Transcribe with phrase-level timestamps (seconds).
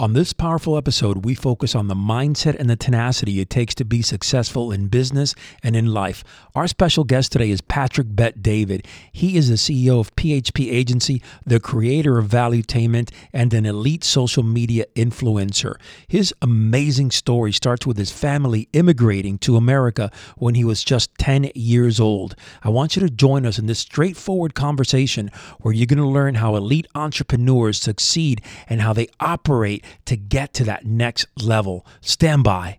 [0.00, 3.84] On this powerful episode, we focus on the mindset and the tenacity it takes to
[3.84, 6.22] be successful in business and in life.
[6.54, 8.86] Our special guest today is Patrick Bet David.
[9.10, 14.44] He is the CEO of PHP Agency, the creator of Valuetainment, and an elite social
[14.44, 15.74] media influencer.
[16.06, 21.50] His amazing story starts with his family immigrating to America when he was just 10
[21.56, 22.36] years old.
[22.62, 26.36] I want you to join us in this straightforward conversation where you're going to learn
[26.36, 31.86] how elite entrepreneurs succeed and how they operate to get to that next level.
[32.00, 32.78] Stand by.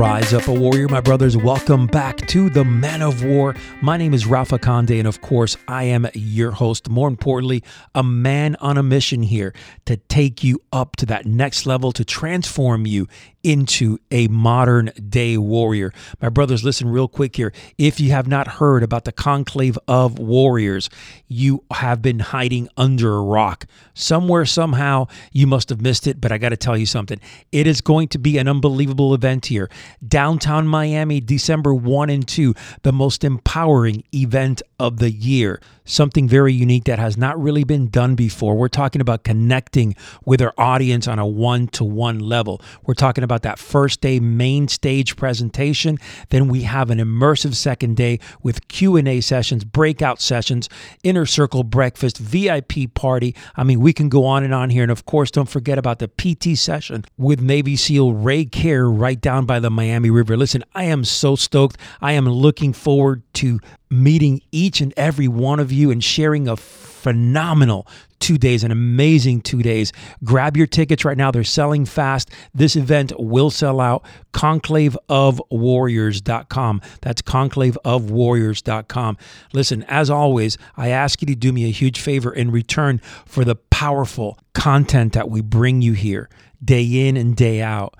[0.00, 1.36] Rise up a warrior, my brothers.
[1.36, 3.54] Welcome back to the Man of War.
[3.82, 6.88] My name is Rafa Conde, and of course, I am your host.
[6.88, 7.62] More importantly,
[7.94, 9.52] a man on a mission here
[9.84, 13.08] to take you up to that next level, to transform you
[13.42, 15.92] into a modern day warrior.
[16.20, 17.52] My brothers, listen real quick here.
[17.78, 20.90] If you have not heard about the Conclave of Warriors,
[21.28, 23.66] you have been hiding under a rock.
[23.94, 27.20] Somewhere, somehow, you must have missed it, but I got to tell you something.
[27.52, 29.70] It is going to be an unbelievable event here.
[30.06, 36.52] Downtown Miami, December 1 and 2, the most empowering event of the year something very
[36.52, 38.56] unique that has not really been done before.
[38.56, 42.62] We're talking about connecting with our audience on a one-to-one level.
[42.84, 45.98] We're talking about that first day main stage presentation,
[46.30, 50.68] then we have an immersive second day with Q&A sessions, breakout sessions,
[51.02, 53.34] inner circle breakfast, VIP party.
[53.56, 55.98] I mean, we can go on and on here and of course, don't forget about
[55.98, 60.36] the PT session with Navy SEAL Ray Care right down by the Miami River.
[60.36, 61.76] Listen, I am so stoked.
[62.00, 66.56] I am looking forward to meeting each and every one of you and sharing a
[66.56, 67.86] phenomenal
[68.20, 69.92] two days, an amazing two days.
[70.22, 71.30] Grab your tickets right now.
[71.30, 72.30] They're selling fast.
[72.54, 74.04] This event will sell out.
[74.32, 76.82] Conclaveofwarriors.com.
[77.00, 79.16] That's conclaveofwarriors.com.
[79.52, 83.44] Listen, as always, I ask you to do me a huge favor in return for
[83.44, 86.28] the powerful content that we bring you here
[86.62, 87.96] day in and day out.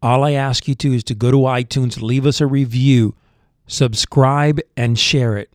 [0.00, 3.14] All I ask you to is to go to iTunes, leave us a review
[3.68, 5.50] subscribe, and share it.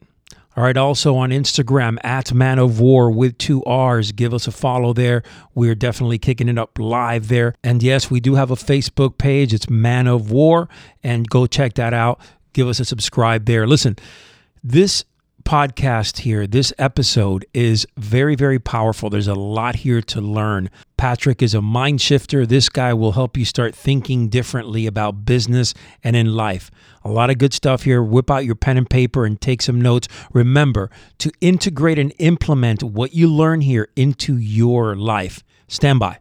[0.55, 4.11] All right, also on Instagram at Man of War with two R's.
[4.11, 5.23] Give us a follow there.
[5.55, 7.55] We're definitely kicking it up live there.
[7.63, 9.51] And yes, we do have a Facebook page.
[9.51, 10.69] It's Man of War,
[11.03, 12.21] and go check that out.
[12.53, 13.65] Give us a subscribe there.
[13.65, 13.97] Listen,
[14.63, 15.03] this
[15.43, 19.09] podcast here, this episode is very, very powerful.
[19.09, 20.69] There's a lot here to learn.
[20.97, 22.45] Patrick is a mind shifter.
[22.45, 25.73] This guy will help you start thinking differently about business
[26.03, 26.71] and in life.
[27.03, 28.01] A lot of good stuff here.
[28.01, 30.07] Whip out your pen and paper and take some notes.
[30.33, 30.89] Remember
[31.19, 35.43] to integrate and implement what you learn here into your life.
[35.67, 36.17] Stand by.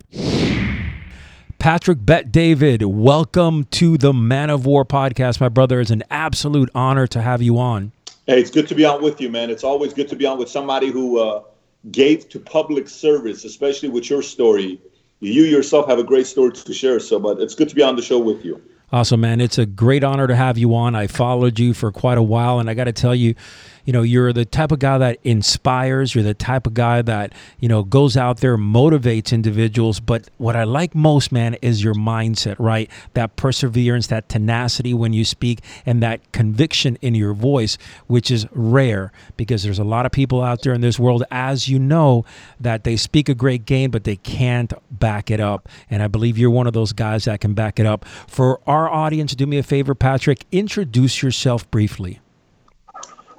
[1.59, 5.81] Patrick Bet David, welcome to the Man of War podcast, my brother.
[5.81, 7.93] It's an absolute honor to have you on.
[8.27, 9.51] Hey, it's good to be on with you, man.
[9.51, 11.43] It's always good to be on with somebody who uh,
[11.91, 14.81] gave to public service, especially with your story.
[15.19, 17.97] You yourself have a great story to share, so but it's good to be on
[17.97, 18.63] the show with you.
[18.93, 19.41] Awesome, man.
[19.41, 20.95] It's a great honor to have you on.
[20.95, 23.35] I followed you for quite a while, and I got to tell you,
[23.85, 26.15] you know, you're the type of guy that inspires.
[26.15, 30.01] You're the type of guy that, you know, goes out there, motivates individuals.
[30.01, 32.91] But what I like most, man, is your mindset, right?
[33.15, 38.47] That perseverance, that tenacity when you speak, and that conviction in your voice, which is
[38.53, 42.25] rare because there's a lot of people out there in this world, as you know,
[42.61, 45.69] that they speak a great game, but they can't back it up.
[45.91, 48.05] And I believe you're one of those guys that can back it up.
[48.27, 52.21] For our audience, do me a favor, Patrick, introduce yourself briefly.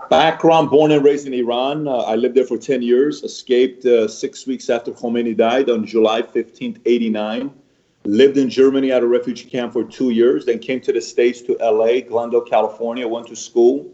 [0.10, 1.88] Background born and raised in Iran.
[1.88, 5.86] Uh, I lived there for 10 years, escaped uh, six weeks after Khomeini died on
[5.86, 7.52] July 15th, 89.
[8.06, 11.42] Lived in Germany at a refugee camp for two years, then came to the States
[11.44, 13.90] to LA, Glendale, California, went to school,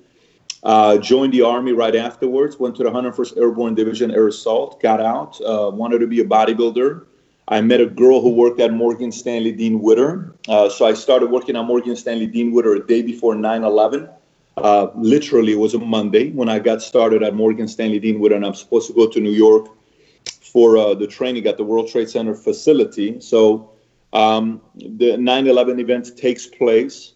[0.63, 4.99] uh, joined the Army right afterwards, went to the 101st Airborne Division Air Assault, got
[4.99, 7.05] out, uh, wanted to be a bodybuilder.
[7.47, 10.35] I met a girl who worked at Morgan Stanley Dean Witter.
[10.47, 14.09] Uh, so I started working at Morgan Stanley Dean Witter a day before 9 11
[14.63, 18.35] uh, literally, it was a Monday when I got started at Morgan Stanley Dean Witter,
[18.35, 19.67] and I'm supposed to go to New York
[20.41, 23.19] for uh, the training at the World Trade Center facility.
[23.21, 23.71] So
[24.13, 27.13] um, the 9/11 event takes place.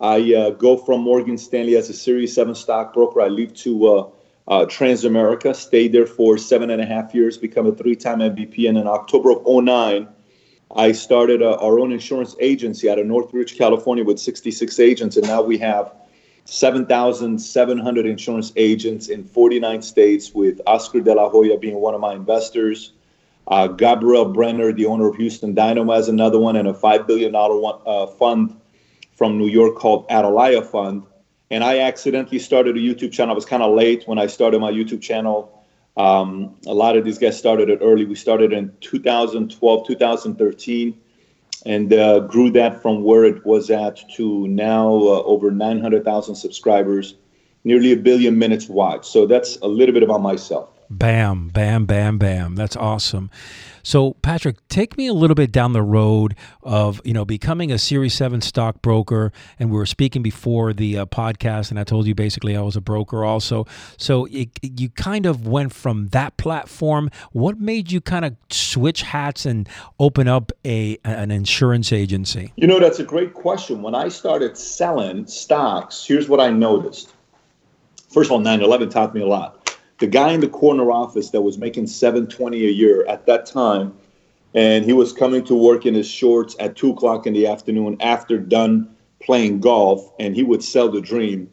[0.00, 3.20] I uh, go from Morgan Stanley as a Series 7 stockbroker.
[3.20, 4.10] I leave to uh,
[4.48, 8.76] uh, Transamerica, stayed there for seven and a half years, become a three-time MVP, and
[8.76, 10.08] in October of 09,
[10.74, 15.42] I started our own insurance agency out of Northridge, California, with 66 agents, and now
[15.42, 15.92] we have
[16.52, 22.12] 7,700 insurance agents in 49 states, with Oscar De La Hoya being one of my
[22.12, 22.92] investors.
[23.48, 27.32] Uh, Gabriel Brener, the owner of Houston Dynamo, has another one, and a $5 billion
[27.32, 28.54] one, uh, fund
[29.16, 31.04] from New York called Atalaya Fund.
[31.50, 33.32] and I accidentally started a YouTube channel.
[33.32, 35.64] I was kind of late when I started my YouTube channel.
[35.96, 38.04] Um, a lot of these guys started it early.
[38.04, 41.00] We started in 2012, 2013,
[41.64, 47.14] and uh, grew that from where it was at to now uh, over 900,000 subscribers,
[47.64, 49.06] nearly a billion minutes watched.
[49.06, 50.68] So that's a little bit about myself.
[50.98, 52.54] Bam, bam, bam, bam.
[52.54, 53.30] That's awesome.
[53.82, 57.78] So, Patrick, take me a little bit down the road of you know becoming a
[57.78, 62.14] Series Seven stockbroker, and we were speaking before the uh, podcast, and I told you
[62.14, 63.66] basically I was a broker also.
[63.96, 67.10] So it, you kind of went from that platform.
[67.32, 69.68] What made you kind of switch hats and
[69.98, 72.52] open up a an insurance agency?
[72.56, 73.80] You know, that's a great question.
[73.80, 77.14] When I started selling stocks, here's what I noticed.
[78.10, 79.61] First of all, 9/11 taught me a lot
[80.02, 83.94] the guy in the corner office that was making 720 a year at that time
[84.52, 87.96] and he was coming to work in his shorts at two o'clock in the afternoon
[88.00, 91.48] after done playing golf and he would sell the dream.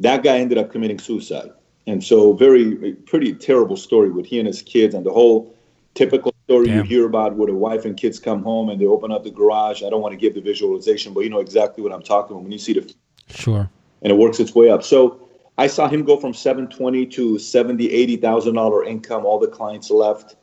[0.00, 1.52] That guy ended up committing suicide.
[1.86, 5.54] And so very pretty terrible story with he and his kids and the whole
[5.94, 6.78] typical story Damn.
[6.78, 9.30] you hear about where the wife and kids come home and they open up the
[9.30, 9.84] garage.
[9.84, 12.42] I don't want to give the visualization but you know exactly what i'm talking about
[12.42, 12.92] when you see the
[13.28, 13.70] sure.
[14.02, 14.82] And it works its way up.
[14.82, 15.23] So
[15.56, 19.24] I saw him go from 720 to 70, 80,000 dollar income.
[19.24, 20.36] All the clients left.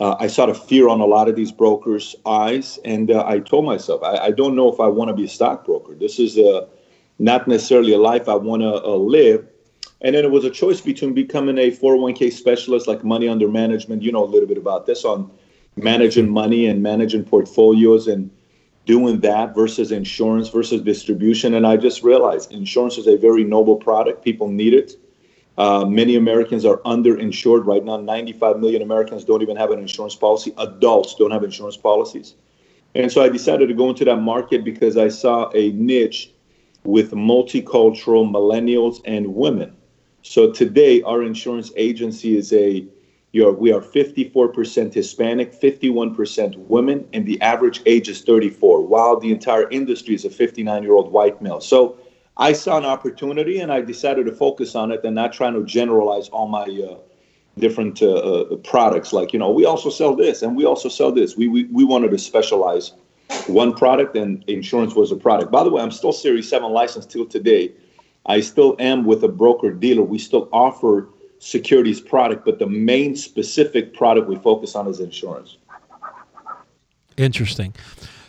[0.00, 3.38] Uh, I saw the fear on a lot of these brokers' eyes, and uh, I
[3.38, 5.94] told myself, I, I, don't know if I want to be a stockbroker.
[5.94, 6.68] This is a,
[7.18, 9.46] not necessarily a life I want to uh, live.
[10.00, 14.02] And then it was a choice between becoming a 401k specialist, like money under management.
[14.02, 15.30] You know a little bit about this on
[15.76, 18.30] managing money and managing portfolios and
[18.86, 21.54] doing that versus insurance versus distribution.
[21.54, 24.24] And I just realized insurance is a very noble product.
[24.24, 24.92] People need it.
[25.58, 27.98] Uh, many Americans are underinsured right now.
[27.98, 30.54] 95 million Americans don't even have an insurance policy.
[30.58, 32.34] Adults don't have insurance policies.
[32.94, 36.32] And so I decided to go into that market because I saw a niche
[36.84, 39.76] with multicultural millennials and women.
[40.22, 42.86] So today, our insurance agency is a
[43.32, 49.30] you're, we are 54% Hispanic, 51% women, and the average age is 34, while the
[49.30, 51.60] entire industry is a 59 year old white male.
[51.60, 51.96] So
[52.36, 55.64] I saw an opportunity and I decided to focus on it and not trying to
[55.64, 56.96] generalize all my uh,
[57.58, 59.12] different uh, uh, products.
[59.12, 61.36] Like, you know, we also sell this and we also sell this.
[61.36, 62.94] We, we, we wanted to specialize
[63.46, 65.52] one product and insurance was a product.
[65.52, 67.72] By the way, I'm still Series 7 licensed till today.
[68.26, 70.02] I still am with a broker dealer.
[70.02, 71.08] We still offer
[71.40, 75.56] securities product, but the main specific product we focus on is insurance.
[77.16, 77.74] Interesting.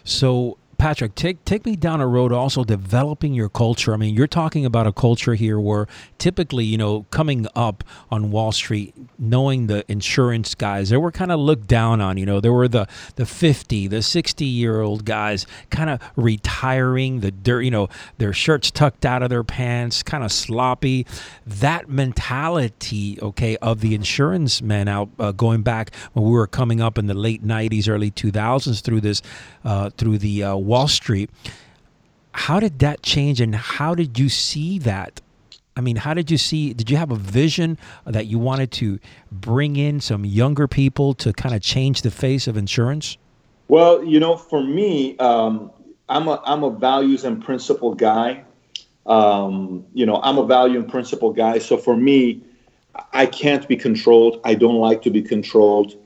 [0.03, 3.93] So Patrick, take take me down a road also developing your culture.
[3.93, 5.85] I mean, you're talking about a culture here where
[6.17, 11.31] typically, you know, coming up on Wall Street, knowing the insurance guys, they were kind
[11.31, 12.17] of looked down on.
[12.17, 17.19] You know, there were the the 50, the 60 year old guys kind of retiring,
[17.19, 17.87] the dirt, you know,
[18.17, 21.05] their shirts tucked out of their pants, kind of sloppy.
[21.45, 26.81] That mentality, okay, of the insurance men out uh, going back when we were coming
[26.81, 29.21] up in the late 90s, early 2000s through this,
[29.63, 31.29] uh, through the uh, Wall Street.
[32.31, 35.19] How did that change and how did you see that?
[35.75, 36.73] I mean, how did you see?
[36.73, 38.97] Did you have a vision that you wanted to
[39.33, 43.17] bring in some younger people to kind of change the face of insurance?
[43.67, 45.71] Well, you know, for me, um,
[46.07, 48.45] I'm a I'm a values and principle guy.
[49.05, 51.59] Um, you know, I'm a value and principle guy.
[51.59, 52.41] So for me,
[53.11, 54.39] I can't be controlled.
[54.45, 55.97] I don't like to be controlled.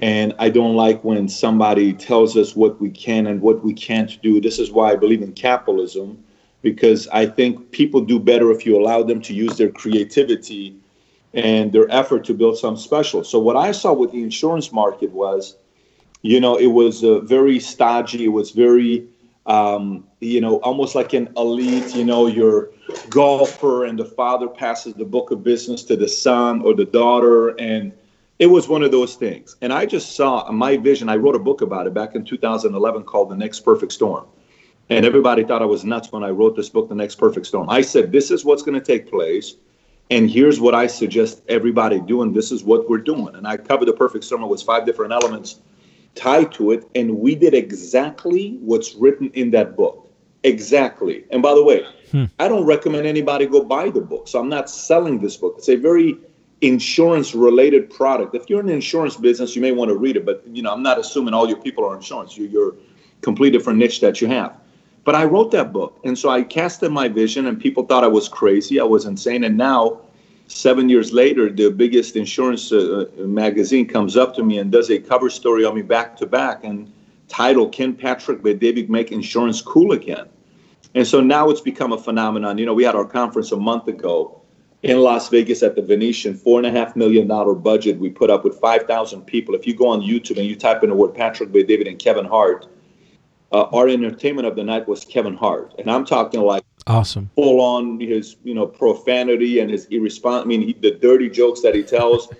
[0.00, 4.20] And I don't like when somebody tells us what we can and what we can't
[4.22, 4.40] do.
[4.40, 6.24] This is why I believe in capitalism,
[6.62, 10.74] because I think people do better if you allow them to use their creativity
[11.34, 13.24] and their effort to build something special.
[13.24, 15.56] So, what I saw with the insurance market was,
[16.22, 19.06] you know, it was uh, very stodgy, it was very,
[19.46, 22.70] um, you know, almost like an elite, you know, your
[23.10, 27.50] golfer and the father passes the book of business to the son or the daughter
[27.60, 27.92] and
[28.40, 29.56] it was one of those things.
[29.60, 31.10] And I just saw my vision.
[31.10, 34.24] I wrote a book about it back in 2011 called The Next Perfect Storm.
[34.88, 37.68] And everybody thought I was nuts when I wrote this book, The Next Perfect Storm.
[37.68, 39.56] I said, This is what's going to take place.
[40.10, 42.22] And here's what I suggest everybody do.
[42.22, 43.36] And this is what we're doing.
[43.36, 44.48] And I covered the perfect storm.
[44.48, 45.60] with five different elements
[46.14, 46.88] tied to it.
[46.94, 50.10] And we did exactly what's written in that book.
[50.44, 51.26] Exactly.
[51.30, 52.24] And by the way, hmm.
[52.38, 54.28] I don't recommend anybody go buy the book.
[54.28, 55.56] So I'm not selling this book.
[55.58, 56.18] It's a very
[56.60, 58.34] insurance related product.
[58.34, 60.82] If you're in insurance business, you may want to read it, but you know, I'm
[60.82, 62.36] not assuming all your people are insurance.
[62.36, 62.74] You, you're
[63.22, 64.56] complete different niche that you have.
[65.04, 68.08] But I wrote that book, and so I casted my vision, and people thought I
[68.08, 69.44] was crazy, I was insane.
[69.44, 70.00] And now,
[70.46, 74.90] seven years later, the biggest insurance uh, uh magazine comes up to me and does
[74.90, 76.92] a cover story on me back to back, and
[77.28, 80.28] title "Can Patrick Bet David Make Insurance Cool Again?"
[80.94, 82.58] And so now it's become a phenomenon.
[82.58, 84.39] You know, we had our conference a month ago
[84.82, 88.30] in Las Vegas at the Venetian, four and a half million dollar budget we put
[88.30, 89.54] up with 5,000 people.
[89.54, 91.98] If you go on YouTube and you type in the word Patrick Bet David and
[91.98, 92.66] Kevin Hart,
[93.52, 95.74] uh, our entertainment of the night was Kevin Hart.
[95.78, 100.46] And I'm talking like awesome, full on his, you know, profanity and his irresponsible, I
[100.46, 102.32] mean, he, the dirty jokes that he tells.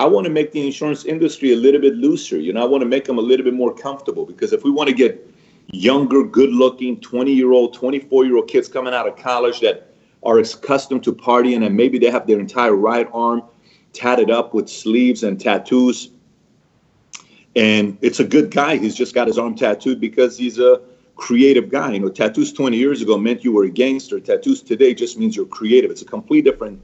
[0.00, 2.38] I want to make the insurance industry a little bit looser.
[2.38, 4.70] You know, I want to make them a little bit more comfortable because if we
[4.70, 5.30] want to get
[5.72, 9.89] younger, good looking 20 year old, 24 year old kids coming out of college that
[10.22, 13.42] are accustomed to partying and maybe they have their entire right arm
[13.92, 16.10] tatted up with sleeves and tattoos.
[17.56, 18.76] And it's a good guy.
[18.76, 20.80] He's just got his arm tattooed because he's a
[21.16, 21.92] creative guy.
[21.92, 24.20] You know, tattoos 20 years ago meant you were a gangster.
[24.20, 25.90] Tattoos today just means you're creative.
[25.90, 26.80] It's a complete different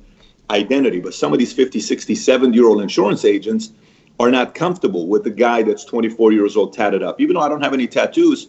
[0.50, 1.00] identity.
[1.00, 3.72] But some of these 50, 60, 70 year old insurance agents
[4.18, 7.20] are not comfortable with the guy that's 24 years old tatted up.
[7.20, 8.48] Even though I don't have any tattoos,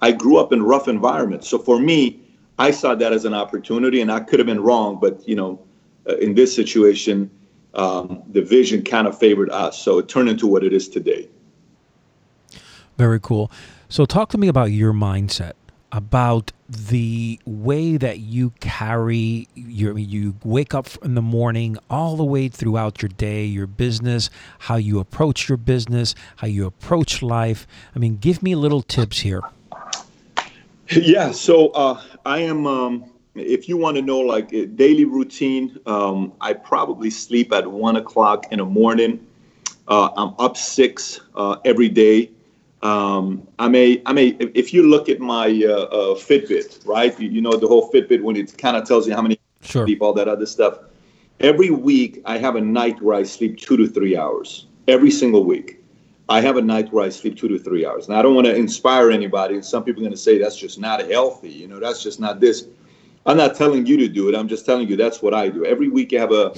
[0.00, 1.48] I grew up in rough environments.
[1.48, 2.20] So for me,
[2.58, 5.60] I saw that as an opportunity, and I could have been wrong, but you know,
[6.08, 7.30] uh, in this situation,
[7.74, 11.28] um, the vision kind of favored us, so it turned into what it is today.
[12.96, 13.50] Very cool.
[13.88, 15.52] So, talk to me about your mindset,
[15.92, 22.24] about the way that you carry your you wake up in the morning all the
[22.24, 27.66] way throughout your day your business how you approach your business how you approach life
[27.96, 29.40] i mean give me little tips here
[30.96, 32.66] yeah, so uh, I am.
[32.66, 37.96] Um, if you want to know like daily routine, um, I probably sleep at one
[37.96, 39.26] o'clock in the morning.
[39.86, 42.30] Uh, I'm up six uh, every day.
[42.82, 44.00] Um, I'm a.
[44.06, 44.28] I'm a.
[44.54, 47.18] If you look at my uh, uh, Fitbit, right?
[47.20, 49.84] You, you, know the whole Fitbit when it kind of tells you how many sure.
[49.84, 50.78] sleep, all that other stuff.
[51.40, 54.66] Every week I have a night where I sleep two to three hours.
[54.86, 55.77] Every single week.
[56.30, 58.08] I have a night where I sleep two to three hours.
[58.08, 59.62] And I don't want to inspire anybody.
[59.62, 61.48] Some people are going to say that's just not healthy.
[61.50, 62.66] You know, that's just not this.
[63.24, 64.34] I'm not telling you to do it.
[64.34, 65.64] I'm just telling you that's what I do.
[65.64, 66.52] Every week I have a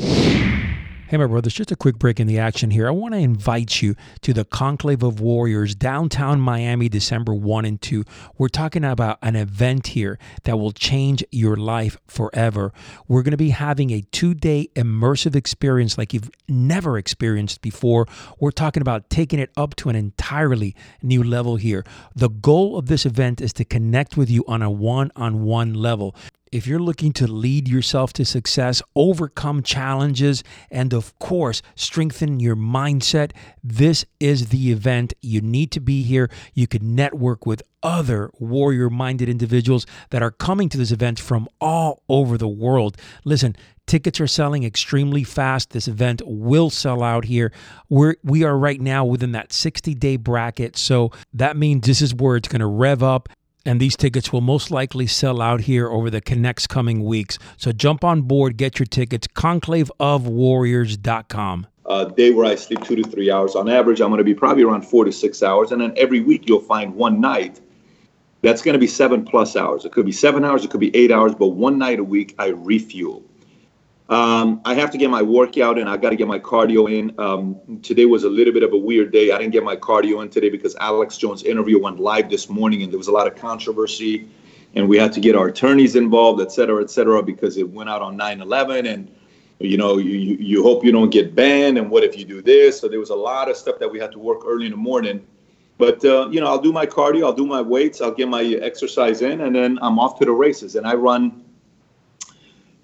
[1.11, 2.87] Hey, my brothers, just a quick break in the action here.
[2.87, 7.83] I want to invite you to the Conclave of Warriors, downtown Miami, December 1 and
[7.83, 8.05] 2.
[8.39, 12.73] We're talking about an event here that will change your life forever.
[13.09, 18.07] We're going to be having a two day immersive experience like you've never experienced before.
[18.39, 21.85] We're talking about taking it up to an entirely new level here.
[22.15, 25.75] The goal of this event is to connect with you on a one on one
[25.75, 26.15] level
[26.53, 32.57] if you're looking to lead yourself to success, overcome challenges, and of course, strengthen your
[32.57, 35.15] mindset, this is the event.
[35.21, 36.29] You need to be here.
[36.55, 41.49] You can network with other warrior minded individuals that are coming to this event from
[41.61, 42.97] all over the world.
[43.25, 45.71] Listen, tickets are selling extremely fast.
[45.71, 47.53] This event will sell out here.
[47.89, 50.77] We're we are right now within that 60 day bracket.
[50.77, 53.29] So that means this is where it's going to rev up
[53.65, 57.39] and these tickets will most likely sell out here over the next coming weeks.
[57.57, 61.67] So jump on board, get your tickets, conclaveofwarriors.com.
[61.87, 63.55] A day where I sleep two to three hours.
[63.57, 65.73] On average, I'm going to be probably around four to six hours.
[65.73, 67.61] And then every week, you'll find one night
[68.43, 69.85] that's going to be seven plus hours.
[69.85, 72.35] It could be seven hours, it could be eight hours, but one night a week,
[72.39, 73.25] I refuel.
[74.11, 75.87] Um, I have to get my workout in.
[75.87, 77.15] I got to get my cardio in.
[77.21, 79.31] Um, today was a little bit of a weird day.
[79.31, 82.83] I didn't get my cardio in today because Alex Jones' interview went live this morning,
[82.83, 84.29] and there was a lot of controversy,
[84.75, 87.89] and we had to get our attorneys involved, et cetera, et cetera, because it went
[87.89, 89.15] out on 9/11, and
[89.61, 92.81] you know, you you hope you don't get banned, and what if you do this?
[92.81, 94.77] So there was a lot of stuff that we had to work early in the
[94.77, 95.25] morning.
[95.79, 98.43] But uh, you know, I'll do my cardio, I'll do my weights, I'll get my
[98.43, 100.75] exercise in, and then I'm off to the races.
[100.75, 101.45] And I run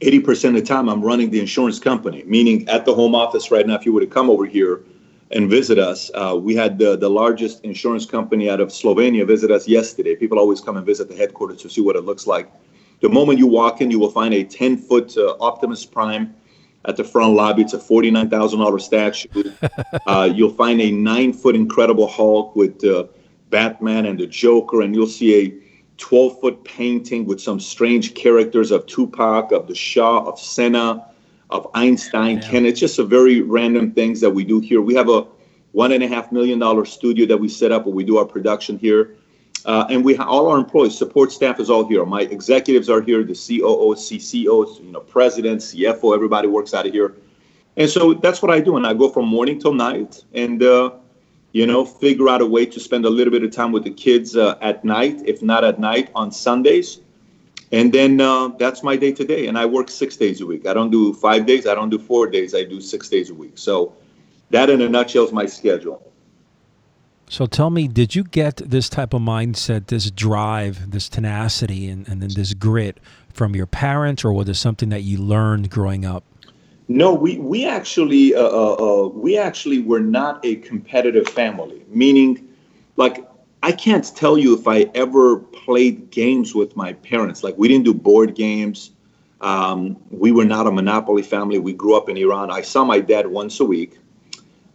[0.00, 3.66] 80% of the time I'm running the insurance company, meaning at the home office right
[3.66, 4.82] now, if you were to come over here
[5.30, 9.50] and visit us, uh, we had the, the largest insurance company out of Slovenia visit
[9.50, 10.14] us yesterday.
[10.14, 12.50] People always come and visit the headquarters to see what it looks like.
[13.00, 16.34] The moment you walk in, you will find a 10 foot uh, Optimus Prime
[16.84, 17.62] at the front lobby.
[17.62, 19.52] It's a $49,000 statue.
[20.06, 23.04] uh, you'll find a nine foot Incredible Hulk with uh,
[23.50, 25.65] Batman and the Joker, and you'll see a
[25.98, 31.06] 12 foot painting with some strange characters of Tupac, of the Shah, of Senna,
[31.50, 32.48] of Einstein, yeah.
[32.48, 32.66] Ken.
[32.66, 34.80] It's just a very random things that we do here.
[34.80, 35.26] We have a
[35.72, 38.24] one and a half million dollar studio that we set up where we do our
[38.24, 39.16] production here.
[39.64, 42.04] Uh, and we all our employees, support staff is all here.
[42.06, 46.92] My executives are here, the COO, CCOs, you know, president, CFO, everybody works out of
[46.92, 47.16] here.
[47.76, 48.76] And so that's what I do.
[48.76, 50.24] And I go from morning till night.
[50.32, 50.92] And uh,
[51.56, 53.90] you know, figure out a way to spend a little bit of time with the
[53.90, 57.00] kids uh, at night, if not at night, on Sundays.
[57.72, 59.46] And then uh, that's my day to day.
[59.46, 60.66] And I work six days a week.
[60.66, 61.66] I don't do five days.
[61.66, 62.54] I don't do four days.
[62.54, 63.56] I do six days a week.
[63.56, 63.94] So
[64.50, 66.02] that, in a nutshell, is my schedule.
[67.30, 72.06] So tell me, did you get this type of mindset, this drive, this tenacity, and,
[72.06, 73.00] and then this grit
[73.32, 76.22] from your parents, or was it something that you learned growing up?
[76.88, 81.82] No, we we actually uh, uh, uh, we actually were not a competitive family.
[81.88, 82.48] Meaning,
[82.96, 83.28] like
[83.62, 87.42] I can't tell you if I ever played games with my parents.
[87.42, 88.92] Like we didn't do board games.
[89.40, 91.58] Um, we were not a monopoly family.
[91.58, 92.50] We grew up in Iran.
[92.50, 93.98] I saw my dad once a week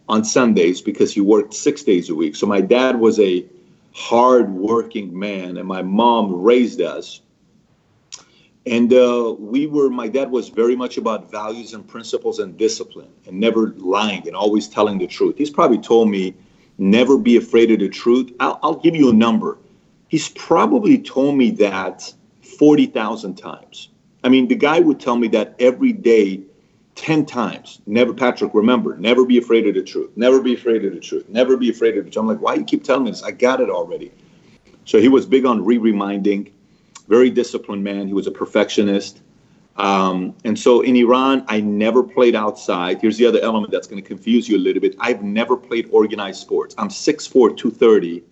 [0.08, 2.36] on Sundays because he worked six days a week.
[2.36, 3.46] So my dad was a
[3.94, 7.21] hard working man, and my mom raised us
[8.66, 13.10] and uh, we were my dad was very much about values and principles and discipline
[13.26, 15.36] and never lying and always telling the truth.
[15.36, 16.34] He's probably told me
[16.78, 18.32] never be afraid of the truth.
[18.38, 19.58] I'll, I'll give you a number.
[20.08, 22.12] He's probably told me that
[22.58, 23.88] 40000 times.
[24.22, 26.42] I mean the guy would tell me that every day
[26.94, 27.80] 10 times.
[27.86, 30.10] Never patrick remember never be afraid of the truth.
[30.14, 31.28] Never be afraid of the truth.
[31.28, 32.22] Never be afraid of the truth.
[32.22, 33.24] I'm like why you keep telling me this?
[33.24, 34.12] I got it already.
[34.84, 36.52] So he was big on re-reminding
[37.08, 38.06] very disciplined man.
[38.06, 39.20] He was a perfectionist.
[39.76, 43.00] Um, and so in Iran, I never played outside.
[43.00, 44.94] Here's the other element that's going to confuse you a little bit.
[44.98, 46.74] I've never played organized sports.
[46.76, 48.22] I'm 6'4, 230,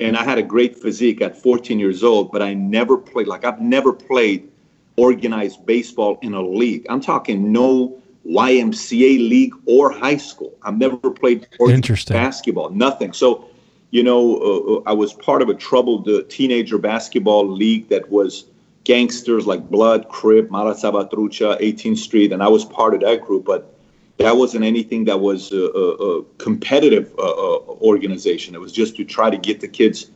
[0.00, 3.44] and I had a great physique at 14 years old, but I never played, like,
[3.44, 4.48] I've never played
[4.96, 6.86] organized baseball in a league.
[6.88, 10.54] I'm talking no YMCA league or high school.
[10.62, 13.12] I've never played organized basketball, nothing.
[13.12, 13.47] So
[13.90, 18.10] you know, uh, uh, I was part of a troubled uh, teenager basketball league that
[18.10, 18.44] was
[18.84, 23.44] gangsters like Blood, Crip, Mara Salvatrucha, 18th Street, and I was part of that group.
[23.44, 23.74] But
[24.18, 28.54] that wasn't anything that was a, a, a competitive uh, uh, organization.
[28.54, 30.10] It was just to try to get the kids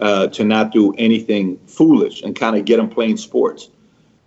[0.00, 3.70] uh, to not do anything foolish and kind of get them playing sports.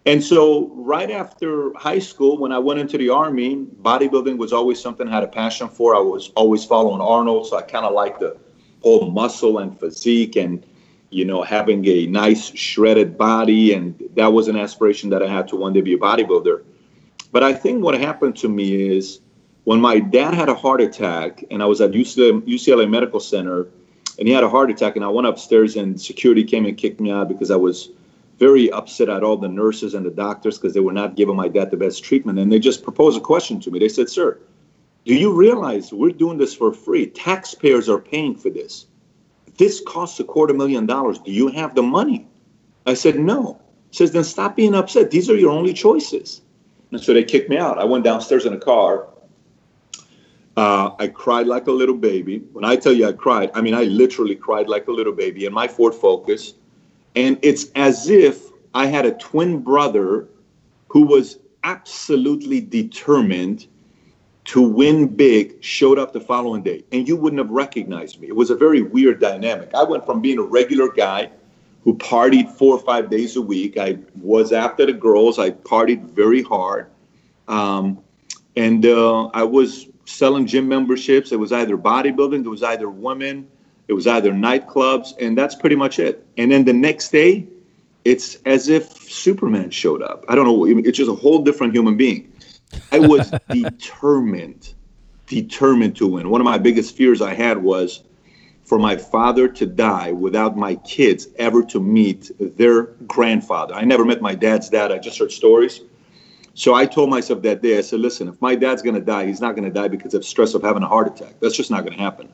[0.05, 4.81] And so, right after high school, when I went into the army, bodybuilding was always
[4.81, 5.95] something I had a passion for.
[5.95, 8.37] I was always following Arnold, so I kind of liked the
[8.81, 10.65] all muscle and physique and
[11.09, 13.73] you know having a nice shredded body.
[13.73, 16.63] And that was an aspiration that i had to one day be a bodybuilder.
[17.31, 19.19] But i think what happened to me is
[19.63, 23.67] when my dad had a heart attack and i was at ucla medical center
[24.17, 26.99] and he had a heart attack and i went upstairs and security came and kicked
[26.99, 27.89] me out because i was
[28.39, 31.49] very upset at all the nurses and the doctors because they were not giving my
[31.49, 32.39] dad the best treatment.
[32.39, 33.79] And they just proposed a question to me.
[33.79, 34.39] They said sir
[35.09, 37.07] do you realize we're doing this for free?
[37.07, 38.85] Taxpayers are paying for this.
[39.57, 41.17] This costs a quarter million dollars.
[41.17, 42.27] Do you have the money?
[42.85, 43.59] I said, no.
[43.89, 45.09] He says, then stop being upset.
[45.09, 46.41] These are your only choices.
[46.91, 47.79] And so they kicked me out.
[47.79, 49.07] I went downstairs in a car.
[50.55, 52.43] Uh, I cried like a little baby.
[52.53, 55.45] When I tell you I cried, I mean, I literally cried like a little baby
[55.45, 56.53] in my Ford Focus.
[57.15, 60.27] And it's as if I had a twin brother
[60.87, 63.65] who was absolutely determined
[64.49, 68.27] to win big showed up the following day and you wouldn't have recognized me.
[68.27, 69.69] It was a very weird dynamic.
[69.75, 71.29] I went from being a regular guy
[71.83, 73.77] who partied four or five days a week.
[73.77, 75.37] I was after the girls.
[75.37, 76.89] I partied very hard.
[77.47, 77.99] Um,
[78.55, 81.31] and uh, I was selling gym memberships.
[81.31, 83.47] It was either bodybuilding, it was either women,
[83.87, 86.25] it was either nightclubs, and that's pretty much it.
[86.37, 87.45] And then the next day,
[88.03, 90.25] it's as if Superman showed up.
[90.27, 90.65] I don't know.
[90.65, 92.33] It's just a whole different human being.
[92.91, 94.73] I was determined,
[95.27, 96.29] determined to win.
[96.29, 98.03] One of my biggest fears I had was
[98.63, 103.73] for my father to die without my kids ever to meet their grandfather.
[103.73, 104.91] I never met my dad's dad.
[104.91, 105.81] I just heard stories.
[106.53, 109.25] So I told myself that day, I said, listen, if my dad's going to die,
[109.25, 111.35] he's not going to die because of stress of having a heart attack.
[111.39, 112.29] That's just not going to happen.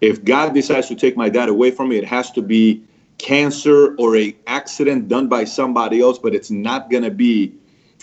[0.00, 2.82] If God decides to take my dad away from me, it has to be
[3.18, 7.52] cancer or a accident done by somebody else, but it's not going to be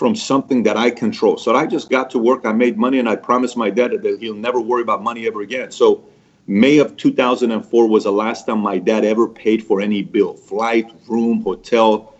[0.01, 1.37] from something that I control.
[1.37, 2.43] So I just got to work.
[2.43, 5.41] I made money, and I promised my dad that he'll never worry about money ever
[5.41, 5.69] again.
[5.69, 6.03] So
[6.47, 10.91] May of 2004 was the last time my dad ever paid for any bill, flight,
[11.07, 12.15] room, hotel,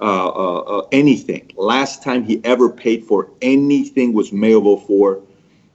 [0.00, 1.50] uh, uh, uh, anything.
[1.56, 5.20] Last time he ever paid for anything was May of 04.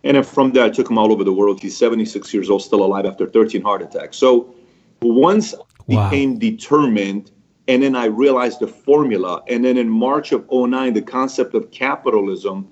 [0.06, 1.60] And then from there, I took him all over the world.
[1.60, 4.16] He's 76 years old, still alive after 13 heart attacks.
[4.16, 4.56] So
[5.02, 5.54] once
[5.88, 6.10] wow.
[6.10, 7.32] became determined
[7.70, 9.44] and then I realized the formula.
[9.48, 12.68] And then in March of 09, the concept of capitalism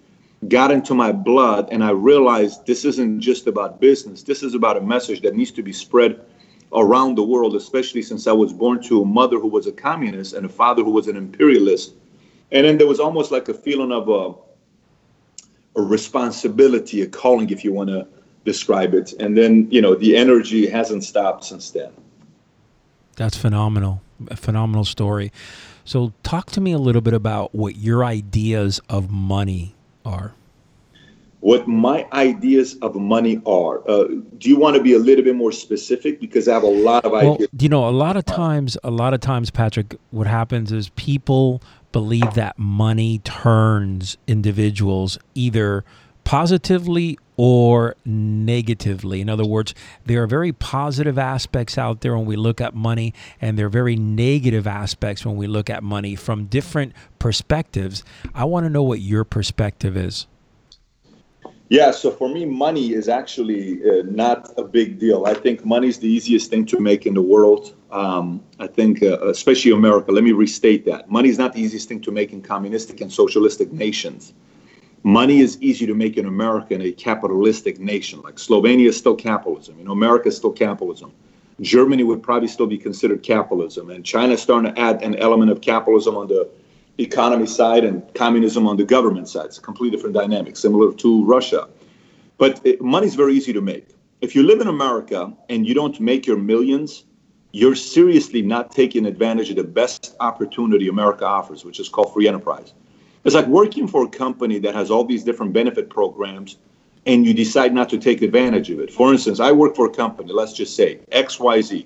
[0.48, 1.68] got into my blood.
[1.72, 5.52] And I realized this isn't just about business, this is about a message that needs
[5.52, 6.20] to be spread
[6.74, 10.34] around the world, especially since I was born to a mother who was a communist
[10.34, 11.94] and a father who was an imperialist.
[12.52, 17.64] And then there was almost like a feeling of a, a responsibility, a calling, if
[17.64, 18.08] you want to
[18.46, 19.14] describe it.
[19.20, 21.92] And then, you know, the energy hasn't stopped since then.
[23.16, 25.32] That's phenomenal a phenomenal story.
[25.86, 29.74] So, talk to me a little bit about what your ideas of money
[30.06, 30.34] are.
[31.40, 33.88] what my ideas of money are.
[33.90, 34.06] Uh,
[34.38, 36.20] do you want to be a little bit more specific?
[36.20, 37.50] Because I have a lot of well, ideas.
[37.60, 41.62] You know, a lot of times, a lot of times, Patrick, what happens is people
[41.92, 45.86] believe that money turns individuals either
[46.28, 49.22] positively or negatively.
[49.22, 49.74] In other words,
[50.06, 53.70] there are very positive aspects out there when we look at money, and there are
[53.70, 58.04] very negative aspects when we look at money from different perspectives.
[58.36, 60.28] I want to know what your perspective is.
[61.70, 65.28] Yeah, so for me, money is actually uh, not a big deal.
[65.28, 67.74] I think money is the easiest thing to make in the world.
[67.90, 71.10] Um, I think, uh, especially America, let me restate that.
[71.10, 74.34] Money is not the easiest thing to make in communistic and socialistic nations.
[75.08, 78.22] Money is easy to make in America in a capitalistic nation.
[78.24, 79.80] Like Slovenia is still capitalism.
[79.80, 81.14] You know, America is still capitalism.
[81.62, 83.90] Germany would probably still be considered capitalism.
[83.90, 86.50] And China is starting to add an element of capitalism on the
[86.98, 89.46] economy side and communism on the government side.
[89.46, 91.70] It's a completely different dynamic, similar to Russia.
[92.38, 93.88] But money is very easy to make.
[94.20, 97.06] If you live in America and you don't make your millions,
[97.54, 102.28] you're seriously not taking advantage of the best opportunity America offers, which is called free
[102.28, 102.74] enterprise.
[103.28, 106.60] It's like working for a company that has all these different benefit programs
[107.06, 108.90] and you decide not to take advantage of it.
[108.90, 111.86] For instance, I work for a company, let's just say XYZ.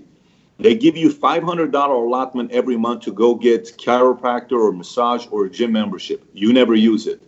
[0.60, 5.50] They give you $500 allotment every month to go get chiropractor or massage or a
[5.50, 6.24] gym membership.
[6.32, 7.24] You never use it.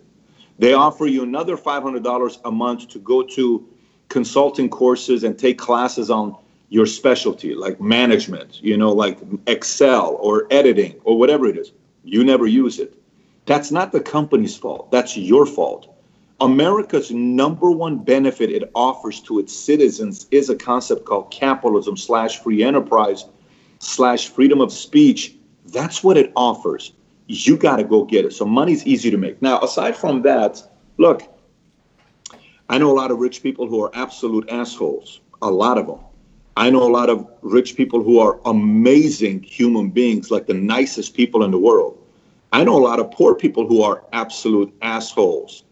[0.59, 3.67] They offer you another $500 a month to go to
[4.09, 6.37] consulting courses and take classes on
[6.69, 11.71] your specialty, like management, you know, like Excel or editing or whatever it is.
[12.03, 12.99] You never use it.
[13.45, 14.91] That's not the company's fault.
[14.91, 15.89] That's your fault.
[16.39, 22.39] America's number one benefit it offers to its citizens is a concept called capitalism slash
[22.41, 23.25] free enterprise
[23.79, 25.35] slash freedom of speech.
[25.67, 26.93] That's what it offers.
[27.27, 28.33] You got to go get it.
[28.33, 29.41] So money's easy to make.
[29.41, 30.61] Now, aside from that,
[30.97, 31.23] look,
[32.69, 35.21] I know a lot of rich people who are absolute assholes.
[35.41, 35.99] A lot of them.
[36.55, 41.15] I know a lot of rich people who are amazing human beings, like the nicest
[41.15, 42.02] people in the world.
[42.53, 45.63] I know a lot of poor people who are absolute assholes.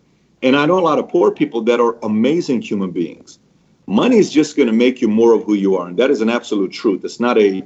[0.41, 3.37] And I know a lot of poor people that are amazing human beings.
[3.85, 5.87] Money is just going to make you more of who you are.
[5.87, 7.05] And that is an absolute truth.
[7.05, 7.63] It's not a,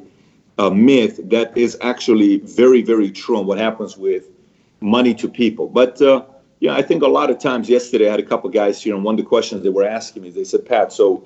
[0.57, 1.21] a myth.
[1.29, 4.27] That is actually very, very true on what happens with
[4.81, 5.67] money to people.
[5.67, 6.25] But, uh,
[6.59, 9.03] yeah, I think a lot of times yesterday I had a couple guys here, and
[9.05, 11.25] one of the questions they were asking me, they said, Pat, so,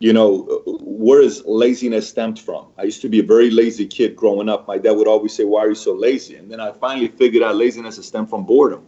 [0.00, 2.66] you know, where is laziness stemmed from?
[2.78, 4.66] I used to be a very lazy kid growing up.
[4.66, 6.36] My dad would always say, Why are you so lazy?
[6.36, 8.82] And then I finally figured out laziness is stemmed from boredom.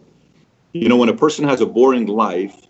[0.73, 2.65] You know, when a person has a boring life,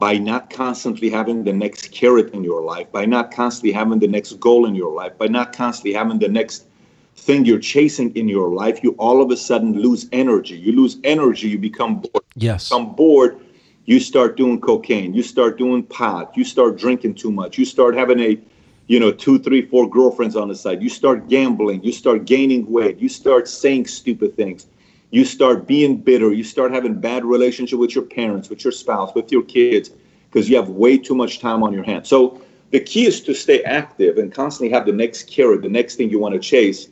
[0.00, 4.08] by not constantly having the next carrot in your life, by not constantly having the
[4.08, 6.64] next goal in your life, by not constantly having the next
[7.16, 10.56] thing you're chasing in your life, you all of a sudden lose energy.
[10.56, 12.24] You lose energy, you become bored.
[12.34, 12.70] Yes.
[12.70, 13.40] You become bored,
[13.86, 17.94] you start doing cocaine, you start doing pot, you start drinking too much, you start
[17.94, 18.38] having a
[18.86, 20.82] you know, two, three, four girlfriends on the side.
[20.82, 24.66] You start gambling, you start gaining weight, you start saying stupid things
[25.14, 29.14] you start being bitter you start having bad relationship with your parents with your spouse
[29.14, 29.90] with your kids
[30.28, 32.42] because you have way too much time on your hands so
[32.72, 36.10] the key is to stay active and constantly have the next carrot the next thing
[36.10, 36.88] you want to chase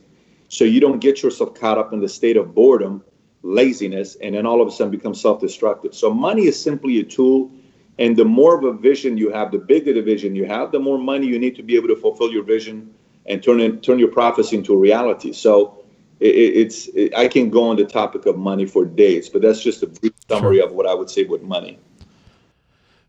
[0.47, 3.03] so you don't get yourself caught up in the state of boredom
[3.43, 7.51] laziness and then all of a sudden become self-destructive so money is simply a tool
[7.99, 10.79] and the more of a vision you have the bigger the vision you have the
[10.79, 12.93] more money you need to be able to fulfill your vision
[13.25, 15.83] and turn it, turn your prophecy into a reality so
[16.23, 19.61] it, it's it, I can go on the topic of money for days, but that's
[19.61, 20.65] just a brief summary sure.
[20.65, 21.79] of what I would say with money.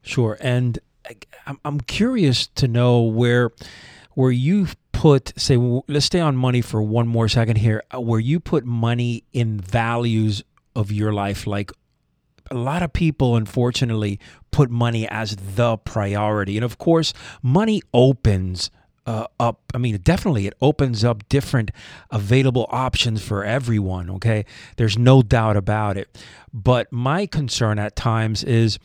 [0.02, 0.78] Sure, and
[1.64, 3.52] I'm curious to know where
[4.14, 5.56] where you put say
[5.88, 9.60] let's stay on money for one more second here uh, where you put money in
[9.60, 10.42] values
[10.74, 11.70] of your life like
[12.50, 14.18] a lot of people unfortunately
[14.50, 18.70] put money as the priority and of course money opens
[19.06, 19.60] uh, up.
[19.74, 21.70] I mean, definitely it opens up different
[22.10, 24.08] available options for everyone.
[24.08, 24.46] Okay.
[24.76, 26.16] There's no doubt about it.
[26.54, 28.78] But my concern at times is,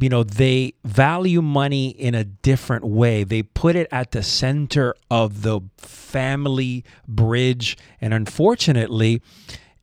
[0.00, 3.24] you know, they value money in a different way.
[3.24, 7.76] They put it at the center of the family bridge.
[8.00, 9.22] And unfortunately,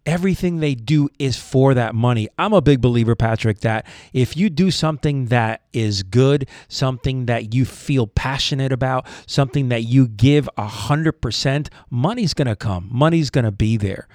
[0.06, 2.28] everything they do is for that money.
[2.38, 7.54] I'm a big believer, Patrick, that if you do something that is good, something that
[7.54, 12.90] you feel passionate about, something that you give a hundred percent, money's gonna come.
[12.92, 14.08] Money's gonna be there.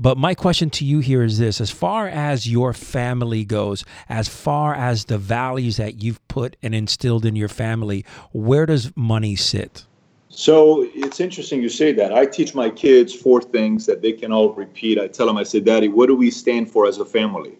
[0.00, 4.28] But my question to you here is this as far as your family goes, as
[4.28, 9.34] far as the values that you've put and instilled in your family, where does money
[9.34, 9.84] sit?
[10.28, 12.12] So it's interesting you say that.
[12.12, 15.00] I teach my kids four things that they can all repeat.
[15.00, 17.58] I tell them, I say, Daddy, what do we stand for as a family?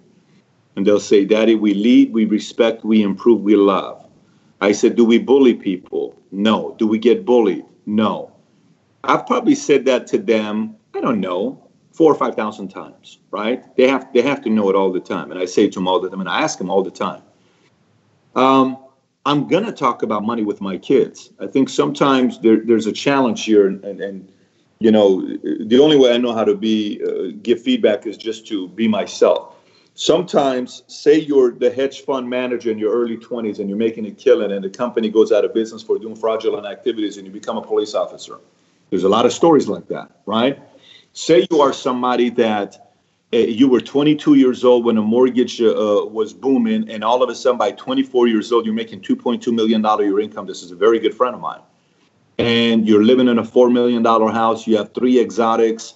[0.76, 4.06] And they'll say, Daddy, we lead, we respect, we improve, we love.
[4.60, 6.16] I said, Do we bully people?
[6.30, 6.76] No.
[6.78, 7.64] Do we get bullied?
[7.86, 8.30] No.
[9.02, 11.67] I've probably said that to them, I don't know,
[11.98, 13.76] four or five thousand times, right?
[13.76, 15.32] They have they have to know it all the time.
[15.32, 17.22] And I say to them all the time, and I ask them all the time.
[18.36, 18.78] Um,
[19.26, 21.30] I'm gonna talk about money with my kids.
[21.40, 24.32] I think sometimes there, there's a challenge here, and, and, and,
[24.78, 25.26] you know,
[25.72, 28.86] the only way I know how to be uh, give feedback is just to be
[28.86, 29.56] myself.
[29.94, 34.12] Sometimes, say you're the hedge fund manager in your early 20s and you're making a
[34.12, 37.56] killing, and the company goes out of business for doing fraudulent activities, and you become
[37.56, 38.38] a police officer.
[38.90, 40.62] There's a lot of stories like that, right?
[41.12, 42.88] Say you are somebody that
[43.32, 47.28] uh, you were 22 years old when a mortgage uh, was booming, and all of
[47.28, 50.46] a sudden by 24 years old, you're making 2.2 million dollar your income.
[50.46, 51.60] This is a very good friend of mine,
[52.38, 54.66] and you're living in a four million dollar house.
[54.66, 55.94] You have three exotics,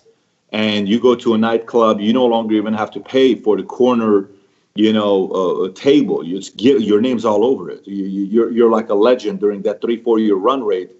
[0.50, 2.00] and you go to a nightclub.
[2.00, 4.28] You no longer even have to pay for the corner,
[4.74, 6.22] you know, uh, table.
[6.22, 7.86] You get your name's all over it.
[7.86, 10.90] You, you, you're you're like a legend during that three four year run rate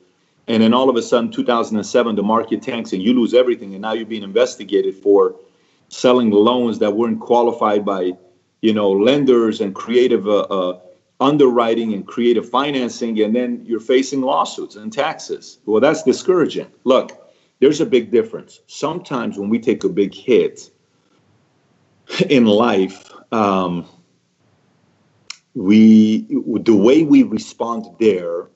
[0.49, 3.75] and then all of a sudden 2007 the market tanks and you lose everything.
[3.75, 5.37] And now you're being investigated for
[5.89, 8.13] selling loans that weren't qualified by
[8.61, 10.81] you know lenders and creative uh, uh,
[11.21, 13.21] underwriting and creative financing.
[13.21, 15.59] And then you're facing lawsuits and taxes.
[15.67, 16.71] Well that's discouraging.
[16.85, 17.19] Look
[17.61, 18.61] there's a big difference.
[18.67, 20.71] Sometimes when we take a big hit
[22.29, 23.87] in life um,
[25.55, 26.27] we
[26.63, 28.49] the way we respond there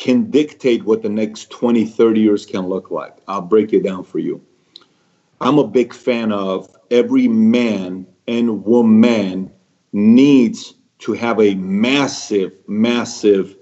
[0.00, 3.18] can dictate what the next 20, 30 years can look like.
[3.28, 4.42] I'll break it down for you.
[5.42, 9.52] I'm a big fan of every man and woman
[9.92, 13.56] needs to have a massive, massive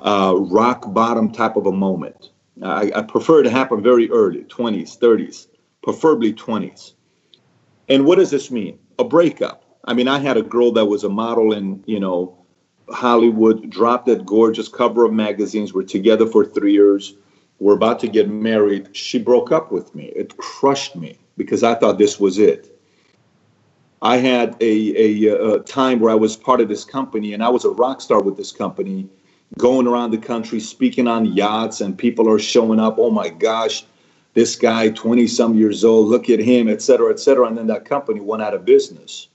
[0.00, 2.32] uh, rock bottom type of a moment.
[2.62, 5.46] I, I prefer it to happen very early, 20s, 30s,
[5.82, 6.92] preferably 20s.
[7.88, 8.78] And what does this mean?
[8.98, 9.64] A breakup.
[9.86, 12.37] I mean, I had a girl that was a model and, you know,
[12.92, 15.72] Hollywood, dropped that gorgeous cover of magazines.
[15.72, 17.14] We're together for three years.
[17.58, 18.94] We're about to get married.
[18.96, 20.12] She broke up with me.
[20.14, 22.78] It crushed me because I thought this was it.
[24.00, 27.48] I had a, a, a, time where I was part of this company and I
[27.48, 29.08] was a rock star with this company,
[29.56, 32.96] going around the country speaking on yachts, and people are showing up.
[32.98, 33.84] Oh my gosh,
[34.34, 37.48] this guy, 20 some years old, look at him, et cetera, et cetera.
[37.48, 39.26] And then that company went out of business,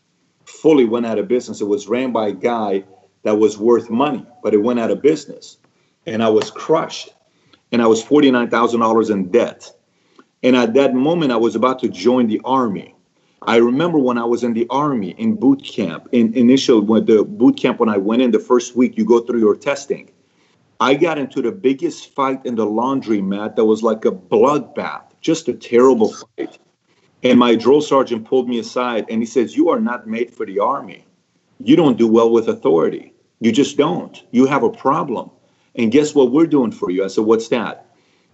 [0.46, 1.60] fully went out of business.
[1.60, 2.86] It was ran by a guy
[3.24, 5.58] that was worth money, but it went out of business.
[6.06, 7.14] And I was crushed.
[7.72, 9.72] And I was $49,000 in debt.
[10.44, 12.96] And at that moment, I was about to join the army.
[13.46, 17.24] I remember when I was in the army in boot camp, in initial when the
[17.24, 20.10] boot camp when I went in the first week, you go through your testing.
[20.80, 25.04] I got into the biggest fight in the laundry mat that was like a bloodbath,
[25.22, 26.60] just a terrible fight.
[27.24, 30.46] And my drill sergeant pulled me aside and he says, You are not made for
[30.46, 31.06] the army.
[31.60, 33.13] You don't do well with authority.
[33.44, 34.24] You just don't.
[34.32, 35.30] You have a problem.
[35.76, 37.04] And guess what we're doing for you?
[37.04, 37.88] I said, What's that?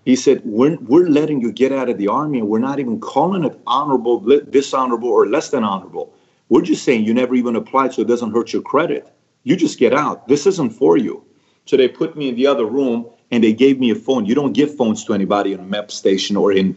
[0.06, 3.00] He said, We're, we're letting you get out of the army and we're not even
[3.00, 4.20] calling it honorable,
[4.52, 6.14] dishonorable, or less than honorable.
[6.50, 9.12] We're just saying you never even applied so it doesn't hurt your credit.
[9.46, 10.28] You just get out.
[10.28, 11.26] This isn't for you.
[11.66, 14.28] So they put me in the other room and they gave me a phone.
[14.28, 16.76] You don't give phones to anybody in a MEP station or in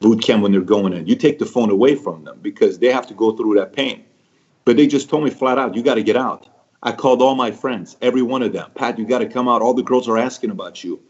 [0.00, 1.06] boot camp when they're going in.
[1.06, 4.04] You take the phone away from them because they have to go through that pain.
[4.64, 6.48] But they just told me flat out, you got to get out.
[6.84, 8.70] I called all my friends, every one of them.
[8.74, 9.62] Pat, you got to come out.
[9.62, 11.00] All the girls are asking about you.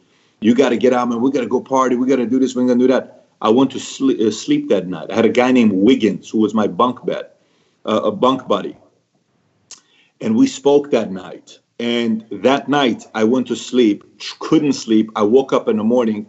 [0.40, 1.20] You got to get out, man.
[1.20, 1.96] We got to go party.
[1.96, 2.54] We got to do this.
[2.54, 3.26] We're going to do that.
[3.42, 5.10] I went to sleep, uh, sleep that night.
[5.10, 7.26] I had a guy named Wiggins who was my bunk bed,
[7.84, 8.76] uh, a bunk buddy.
[10.20, 11.58] And we spoke that night.
[11.80, 14.04] And that night, I went to sleep,
[14.38, 15.10] couldn't sleep.
[15.16, 16.26] I woke up in the morning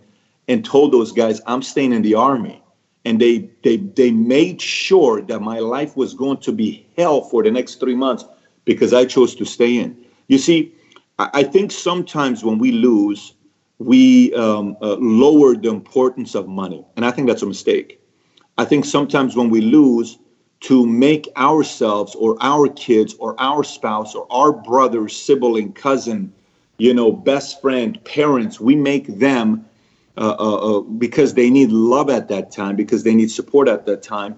[0.48, 2.64] and told those guys, I'm staying in the army.
[3.06, 7.44] And they, they, they made sure that my life was going to be hell for
[7.44, 8.26] the next three months
[8.66, 9.96] because I chose to stay in.
[10.28, 10.74] You see,
[11.18, 13.34] I think sometimes when we lose,
[13.78, 16.86] we um, uh, lower the importance of money.
[16.96, 18.02] And I think that's a mistake.
[18.58, 20.18] I think sometimes when we lose,
[20.62, 26.34] to make ourselves or our kids or our spouse or our brother, sibling, cousin,
[26.80, 29.64] you know, best friend, parents, we make them
[30.18, 33.86] uh, uh, uh because they need love at that time, because they need support at
[33.86, 34.36] that time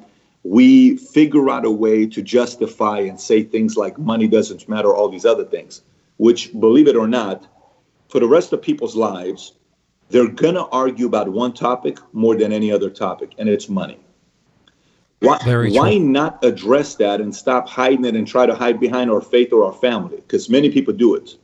[0.48, 5.10] we figure out a way to justify and say things like money doesn't matter, all
[5.10, 5.82] these other things,
[6.18, 7.46] which, believe it or not,
[8.08, 9.54] for the rest of people's lives,
[10.10, 14.00] they're going to argue about one topic more than any other topic, and it's money.
[15.20, 15.38] Why,
[15.70, 19.52] why not address that and stop hiding it and try to hide behind our faith
[19.52, 20.18] or our family?
[20.18, 21.36] Because many people do it.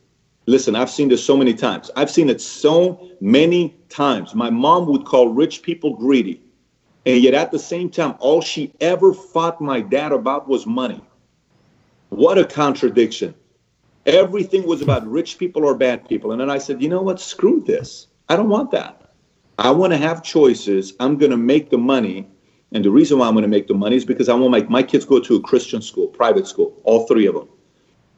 [0.46, 1.90] Listen, I've seen this so many times.
[1.98, 4.36] I've seen it so many times.
[4.36, 6.43] My mom would call rich people greedy.
[7.06, 11.02] And yet at the same time, all she ever fought my dad about was money.
[12.10, 13.34] What a contradiction.
[14.06, 16.32] Everything was about rich people or bad people.
[16.32, 17.20] And then I said, you know what?
[17.20, 18.08] Screw this.
[18.30, 19.14] I don't want that.
[19.60, 20.94] I want to have choices.
[21.00, 22.28] I'm going to make the money.
[22.72, 24.62] And the reason why I'm going to make the money is because I want my,
[24.64, 27.48] my kids go to a Christian school, private school, all three of them.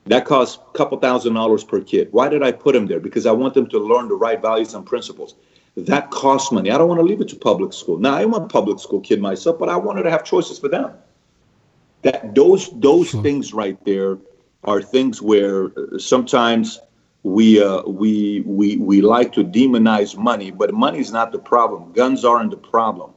[0.05, 2.09] That costs a couple thousand dollars per kid.
[2.11, 2.99] Why did I put them there?
[2.99, 5.35] Because I want them to learn the right values and principles.
[5.77, 6.71] That costs money.
[6.71, 7.97] I don't want to leave it to public school.
[7.97, 10.69] Now, I want a public school kid myself, but I wanted to have choices for
[10.69, 10.93] them.
[12.03, 13.21] That those those sure.
[13.21, 14.17] things right there
[14.63, 16.79] are things where sometimes
[17.23, 21.91] we uh, we we we like to demonize money, but money is not the problem.
[21.91, 23.11] Guns aren't the problem.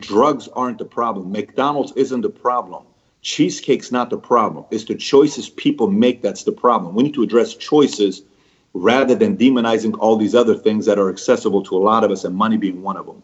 [0.00, 1.32] Drugs aren't the problem.
[1.32, 2.84] McDonald's isn't the problem.
[3.22, 4.66] Cheesecake's not the problem.
[4.70, 6.94] It's the choices people make that's the problem.
[6.94, 8.22] We need to address choices
[8.74, 12.24] rather than demonizing all these other things that are accessible to a lot of us,
[12.24, 13.22] and money being one of them.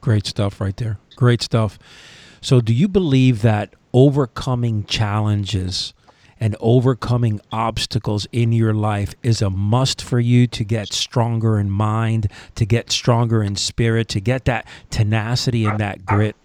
[0.00, 0.98] Great stuff right there.
[1.16, 1.78] Great stuff.
[2.40, 5.94] So, do you believe that overcoming challenges
[6.40, 11.70] and overcoming obstacles in your life is a must for you to get stronger in
[11.70, 16.36] mind, to get stronger in spirit, to get that tenacity and that grit?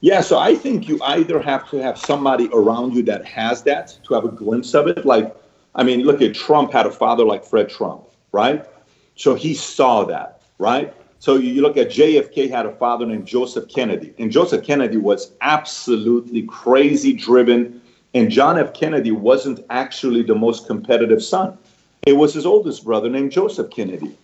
[0.00, 3.98] Yeah, so I think you either have to have somebody around you that has that
[4.04, 5.04] to have a glimpse of it.
[5.04, 5.34] Like,
[5.78, 8.66] I mean, look at Trump had a father like Fred Trump, right?
[9.14, 10.94] So he saw that, right?
[11.18, 15.32] So you look at JFK had a father named Joseph Kennedy, and Joseph Kennedy was
[15.40, 17.80] absolutely crazy driven
[18.14, 18.72] and John F.
[18.72, 21.58] Kennedy wasn't actually the most competitive son.
[22.06, 24.16] It was his oldest brother named Joseph Kennedy,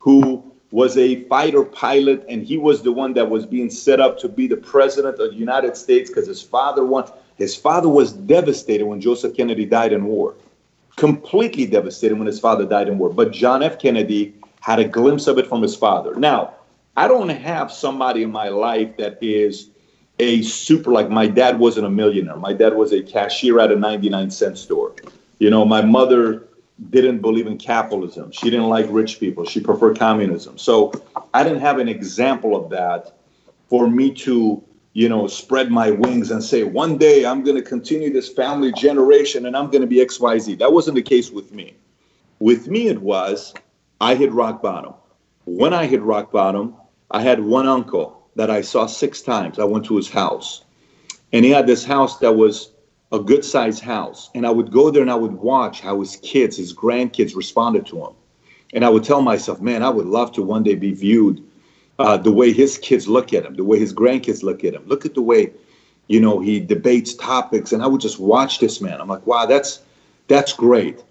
[0.00, 4.18] who was a fighter pilot, and he was the one that was being set up
[4.18, 7.10] to be the president of the United States because his father won.
[7.36, 10.34] His father was devastated when Joseph Kennedy died in war,
[10.98, 13.08] completely devastated when his father died in war.
[13.08, 13.78] But John F.
[13.78, 16.14] Kennedy had a glimpse of it from his father.
[16.16, 16.54] Now,
[16.96, 19.70] I don't have somebody in my life that is
[20.18, 22.36] a super like my dad wasn't a millionaire.
[22.36, 24.96] My dad was a cashier at a 99 cent store.
[25.38, 26.48] You know, my mother
[26.90, 28.32] didn't believe in capitalism.
[28.32, 29.44] She didn't like rich people.
[29.44, 30.58] She preferred communism.
[30.58, 30.92] So
[31.32, 33.16] I didn't have an example of that
[33.68, 37.62] for me to, you know, spread my wings and say, one day I'm going to
[37.62, 40.58] continue this family generation and I'm going to be XYZ.
[40.58, 41.74] That wasn't the case with me.
[42.40, 43.54] With me, it was
[44.00, 44.94] I hit rock bottom.
[45.44, 46.74] When I hit rock bottom,
[47.10, 49.58] I had one uncle that I saw six times.
[49.58, 50.62] I went to his house,
[51.32, 52.72] and he had this house that was
[53.10, 54.30] a good sized house.
[54.34, 57.86] And I would go there and I would watch how his kids, his grandkids responded
[57.86, 58.12] to him.
[58.74, 61.42] And I would tell myself, man, I would love to one day be viewed
[61.98, 64.82] uh, the way his kids look at him, the way his grandkids look at him.
[64.86, 65.52] Look at the way,
[66.06, 67.72] you know, he debates topics.
[67.72, 69.00] And I would just watch this man.
[69.00, 69.80] I'm like, wow, that's
[70.28, 71.02] that's great.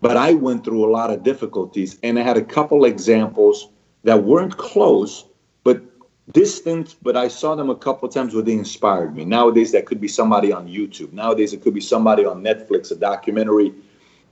[0.00, 3.68] But I went through a lot of difficulties and I had a couple examples
[4.02, 5.24] that weren't close,
[5.62, 5.80] but
[6.32, 9.24] distant, but I saw them a couple times where they inspired me.
[9.24, 11.12] Nowadays, that could be somebody on YouTube.
[11.12, 13.72] Nowadays, it could be somebody on Netflix, a documentary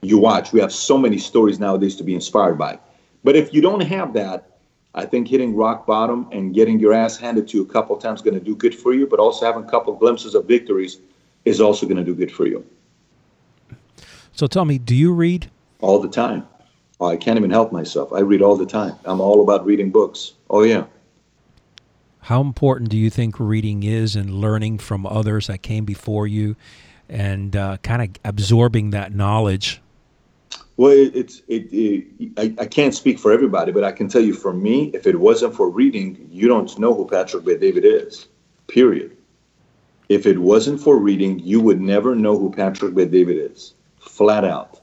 [0.03, 0.51] you watch.
[0.51, 2.77] We have so many stories nowadays to be inspired by.
[3.23, 4.52] But if you don't have that,
[4.95, 8.01] I think hitting rock bottom and getting your ass handed to you a couple of
[8.01, 10.45] times is going to do good for you, but also having a couple glimpses of
[10.45, 10.99] victories
[11.45, 12.65] is also going to do good for you.
[14.33, 15.49] So tell me, do you read?
[15.81, 16.47] All the time.
[16.99, 18.13] Oh, I can't even help myself.
[18.13, 18.95] I read all the time.
[19.05, 20.33] I'm all about reading books.
[20.49, 20.85] Oh, yeah.
[22.21, 26.55] How important do you think reading is and learning from others that came before you
[27.09, 29.81] and uh, kind of absorbing that knowledge?
[30.75, 34.21] Well, it, it's it, it I, I, can't speak for everybody, but I can tell
[34.21, 38.27] you for me, if it wasn't for reading, you don't know who Patrick Bet-David is.
[38.67, 39.15] Period.
[40.09, 43.75] If it wasn't for reading, you would never know who Patrick Bet-David is.
[43.99, 44.81] Flat out.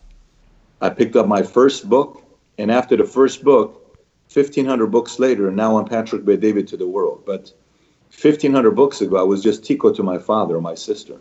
[0.80, 2.22] I picked up my first book,
[2.56, 3.98] and after the first book,
[4.32, 7.24] 1,500 books later, now I'm Patrick Bet-David to the world.
[7.26, 7.52] But
[8.20, 11.16] 1,500 books ago, I was just Tico to my father or my sister,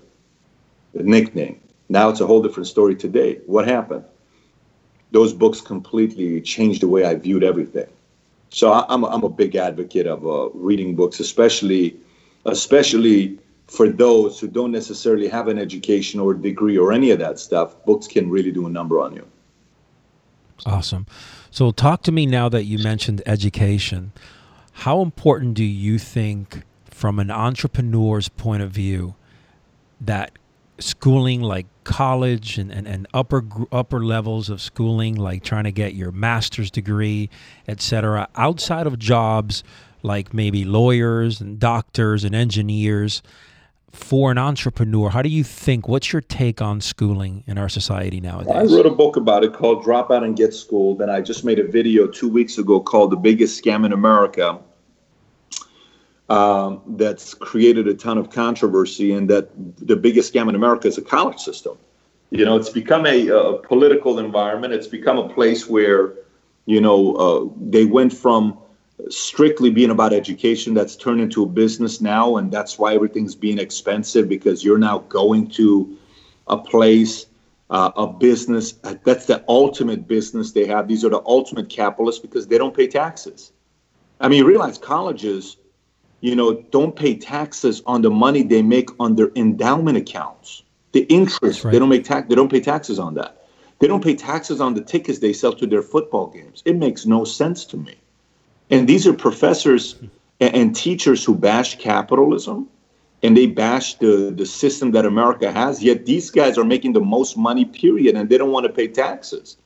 [0.94, 1.60] the nickname.
[1.90, 3.40] Now it's a whole different story today.
[3.48, 4.06] What happened?
[5.12, 7.88] Those books completely changed the way I viewed everything.
[8.50, 11.96] So I'm a, I'm a big advocate of uh, reading books, especially
[12.46, 17.38] especially for those who don't necessarily have an education or degree or any of that
[17.38, 17.76] stuff.
[17.86, 19.28] Books can really do a number on you.
[20.66, 21.06] Awesome.
[21.52, 24.12] So, talk to me now that you mentioned education.
[24.74, 29.16] How important do you think, from an entrepreneur's point of view,
[30.02, 30.32] that
[30.80, 35.96] schooling like college and, and, and upper upper levels of schooling, like trying to get
[35.96, 37.30] your master's degree,
[37.68, 39.64] etc., outside of jobs
[40.04, 43.22] like maybe lawyers and doctors and engineers,
[43.92, 45.88] for an entrepreneur, how do you think?
[45.88, 48.54] What's your take on schooling in our society nowadays?
[48.56, 51.44] I wrote a book about it called Drop Out and Get Schooled, and I just
[51.44, 54.60] made a video two weeks ago called The Biggest Scam in America.
[56.30, 59.50] Um, that's created a ton of controversy, and that
[59.88, 61.76] the biggest scam in America is a college system.
[62.30, 64.72] You know, it's become a, a political environment.
[64.72, 66.14] It's become a place where,
[66.68, 68.60] you know, uh, they went from
[69.10, 73.58] strictly being about education that's turned into a business now, and that's why everything's being
[73.58, 75.98] expensive because you're now going to
[76.48, 77.26] a place,
[77.72, 78.74] uh, a business
[79.04, 80.88] that's the ultimate business they have.
[80.88, 83.52] These are the ultimate capitalists because they don't pay taxes.
[84.20, 85.58] I mean, you realize colleges,
[86.22, 90.64] you know, don't pay taxes on the money they make on their endowment accounts.
[90.92, 91.72] The interest right.
[91.72, 93.48] they don't make tax they don't pay taxes on that.
[93.80, 96.62] They don't pay taxes on the tickets they sell to their football games.
[96.66, 97.96] It makes no sense to me.
[98.70, 99.96] And these are professors
[100.40, 102.68] and, and teachers who bash capitalism
[103.24, 105.84] and they bash the, the system that America has.
[105.84, 108.88] Yet these guys are making the most money, period, and they don't want to pay
[108.88, 109.58] taxes.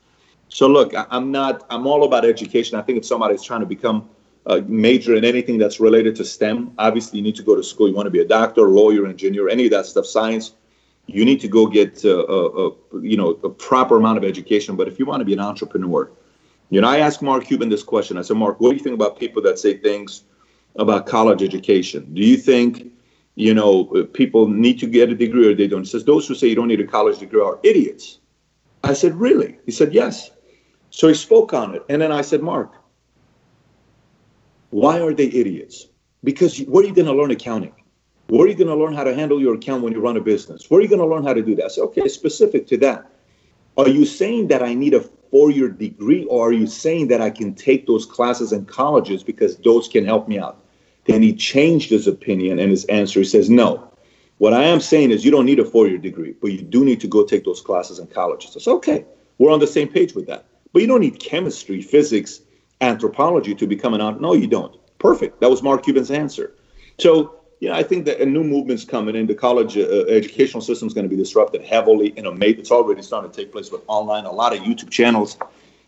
[0.49, 1.65] So look, I, am not.
[1.69, 2.77] I'm all about education.
[2.77, 4.09] I think if somebody's trying to become
[4.45, 7.87] a major in anything that's related to STEM, obviously you need to go to school.
[7.87, 10.53] You want to be a doctor, lawyer, engineer, any of that stuff, science.
[11.05, 12.71] You need to go get uh, a, a
[13.01, 14.75] you know a proper amount of education.
[14.75, 16.09] But if you want to be an entrepreneur,
[16.69, 18.17] you know, I asked Mark Cuban this question.
[18.17, 20.23] I said, Mark, what do you think about people that say things
[20.77, 22.13] about college education?
[22.13, 22.93] Do you think
[23.35, 25.81] you know, people need to get a degree or they don't.
[25.81, 28.19] He says, those who say you don't need a college degree are idiots.
[28.83, 29.57] I said, really?
[29.65, 30.29] He said, yes.
[30.91, 31.83] So he spoke on it.
[31.89, 32.73] And then I said, Mark,
[34.73, 35.87] why are they idiots?
[36.23, 37.75] Because where are you going to learn accounting?
[38.27, 40.21] Where are you going to learn how to handle your account when you run a
[40.21, 40.69] business?
[40.69, 41.65] Where are you going to learn how to do that?
[41.65, 43.05] I said, okay, specific to that.
[43.77, 47.21] Are you saying that I need a four year degree, or are you saying that
[47.21, 50.63] I can take those classes in colleges because those can help me out?
[51.05, 53.19] Then he changed his opinion and his answer.
[53.19, 53.91] He says, No.
[54.39, 56.83] What I am saying is you don't need a four year degree, but you do
[56.83, 58.49] need to go take those classes in college.
[58.49, 59.05] So, okay,
[59.37, 60.45] we're on the same page with that.
[60.71, 62.41] But you don't need chemistry, physics,
[62.83, 64.21] anthropology to become an.
[64.21, 64.75] No, you don't.
[64.99, 65.39] Perfect.
[65.41, 66.55] That was Mark Cuban's answer.
[66.97, 69.27] So, you know, I think that a new movement's coming in.
[69.27, 72.59] The college uh, educational system is going to be disrupted heavily in a mate.
[72.59, 74.25] It's already starting to take place with online.
[74.25, 75.37] A lot of YouTube channels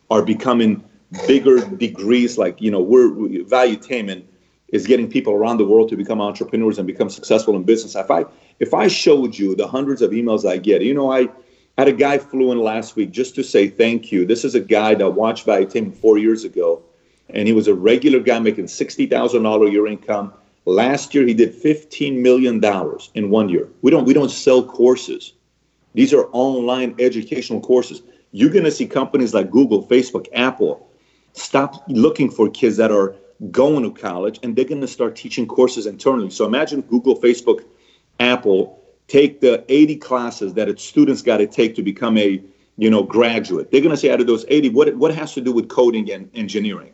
[0.09, 0.83] are becoming
[1.27, 2.37] bigger degrees.
[2.37, 3.09] Like, you know, we're
[3.43, 4.23] Valuetainment
[4.69, 7.95] is getting people around the world to become entrepreneurs and become successful in business.
[7.95, 8.25] If I
[8.59, 11.29] if I showed you the hundreds of emails I get, you know, I
[11.77, 14.25] had a guy flew in last week just to say thank you.
[14.25, 16.81] This is a guy that watched Valuetainment four years ago,
[17.29, 20.33] and he was a regular guy making sixty thousand dollar year income.
[20.65, 23.69] Last year he did fifteen million dollars in one year.
[23.81, 25.33] We don't we don't sell courses.
[25.93, 28.01] These are online educational courses.
[28.31, 30.89] You're to see companies like Google, Facebook, Apple
[31.35, 33.15] stop looking for kids that are
[33.51, 36.29] going to college and they're to start teaching courses internally.
[36.29, 37.63] So imagine Google, Facebook,
[38.19, 42.41] Apple take the 80 classes that its students got to take to become a
[42.77, 43.71] you know graduate.
[43.71, 46.11] They're going to say out of those 80, what what has to do with coding
[46.11, 46.91] and engineering?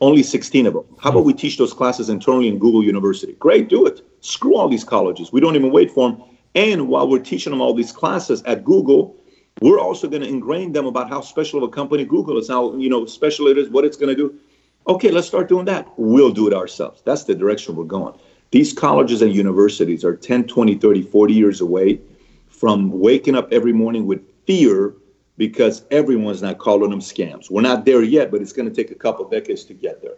[0.00, 0.84] Only 16 of them.
[1.00, 3.32] How about we teach those classes internally in Google University?
[3.34, 4.00] Great, do it.
[4.20, 5.32] Screw all these colleges.
[5.32, 6.22] We don't even wait for them.
[6.54, 9.16] And while we're teaching them all these classes at Google,
[9.60, 12.76] we're also going to ingrain them about how special of a company Google is, how
[12.76, 14.38] you know special it is, what it's going to do.
[14.86, 15.86] Okay, let's start doing that.
[15.96, 17.02] We'll do it ourselves.
[17.04, 18.14] That's the direction we're going.
[18.50, 22.00] These colleges and universities are 10, 20, 30, 40 years away
[22.48, 24.94] from waking up every morning with fear
[25.36, 27.50] because everyone's not calling them scams.
[27.50, 30.16] We're not there yet, but it's going to take a couple decades to get there.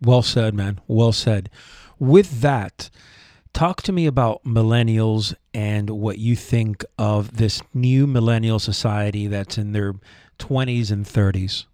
[0.00, 0.80] Well said, man.
[0.88, 1.48] Well said.
[1.98, 2.90] With that,
[3.52, 9.56] talk to me about millennials and what you think of this new millennial society that's
[9.58, 9.94] in their
[10.40, 11.66] 20s and 30s.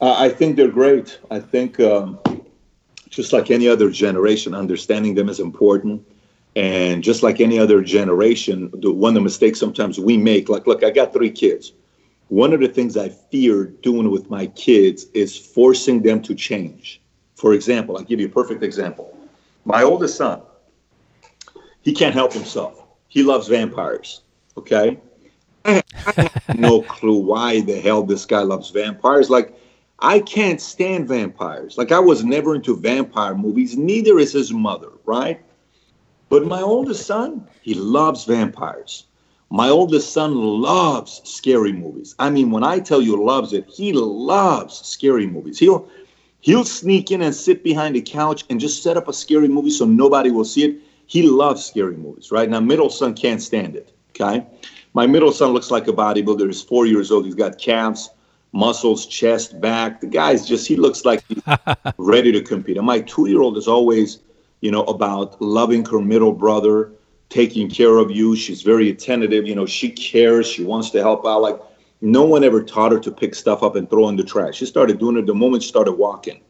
[0.00, 1.18] Uh, I think they're great.
[1.30, 2.18] I think um,
[3.14, 6.06] just like any other generation, understanding them is important.
[6.56, 10.66] And just like any other generation, the, one of the mistakes sometimes we make, like,
[10.66, 11.72] look, I got three kids.
[12.28, 17.00] One of the things I fear doing with my kids is forcing them to change.
[17.34, 19.16] For example, I'll give you a perfect example.
[19.64, 20.42] My oldest son,
[21.82, 22.84] he can't help himself.
[23.08, 24.22] He loves vampires.
[24.56, 24.98] Okay.
[25.64, 25.82] I
[26.16, 29.28] have no clue why the hell this guy loves vampires.
[29.28, 29.58] Like,
[30.04, 31.78] I can't stand vampires.
[31.78, 35.40] Like I was never into vampire movies, neither is his mother, right?
[36.28, 39.06] But my oldest son, he loves vampires.
[39.48, 42.14] My oldest son loves scary movies.
[42.18, 45.58] I mean, when I tell you loves it, he loves scary movies.
[45.58, 45.88] He'll
[46.42, 49.70] he'll sneak in and sit behind the couch and just set up a scary movie
[49.70, 50.76] so nobody will see it.
[51.06, 52.50] He loves scary movies, right?
[52.50, 53.90] Now, middle son can't stand it.
[54.10, 54.46] Okay.
[54.92, 56.46] My middle son looks like a bodybuilder.
[56.46, 57.24] He's four years old.
[57.24, 58.10] He's got calves
[58.54, 60.00] muscles, chest, back.
[60.00, 61.42] The guy's just, he looks like he's
[61.98, 62.76] ready to compete.
[62.76, 64.20] And my two year old is always,
[64.60, 66.92] you know, about loving her middle brother,
[67.28, 68.36] taking care of you.
[68.36, 69.46] She's very attentive.
[69.46, 70.46] You know, she cares.
[70.46, 71.42] She wants to help out.
[71.42, 71.60] Like,
[72.00, 74.56] no one ever taught her to pick stuff up and throw in the trash.
[74.56, 76.40] She started doing it the moment she started walking.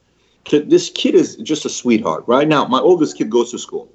[0.51, 2.25] This kid is just a sweetheart.
[2.27, 3.91] Right now, my oldest kid goes to school.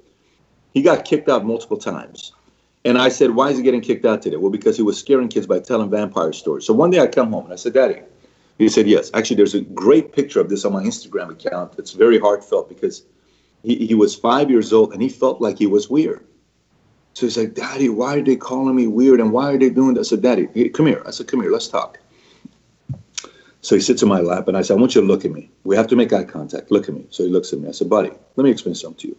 [0.74, 2.32] He got kicked out multiple times.
[2.84, 4.36] And I said, why is he getting kicked out today?
[4.36, 6.64] Well, because he was scaring kids by telling vampire stories.
[6.64, 8.00] So one day I come home and I said, Daddy,
[8.58, 9.10] he said, yes.
[9.12, 11.74] Actually, there's a great picture of this on my Instagram account.
[11.78, 13.04] It's very heartfelt because
[13.62, 16.24] he, he was five years old and he felt like he was weird.
[17.14, 19.20] So he's like, Daddy, why are they calling me weird?
[19.20, 20.00] And why are they doing that?
[20.00, 21.02] I said, Daddy, come here.
[21.04, 21.98] I said, come here, let's talk.
[23.62, 25.32] So he sits in my lap and I said, I want you to look at
[25.32, 25.50] me.
[25.64, 26.70] We have to make eye contact.
[26.70, 27.06] Look at me.
[27.10, 27.68] So he looks at me.
[27.68, 29.18] I said, Buddy, let me explain something to you.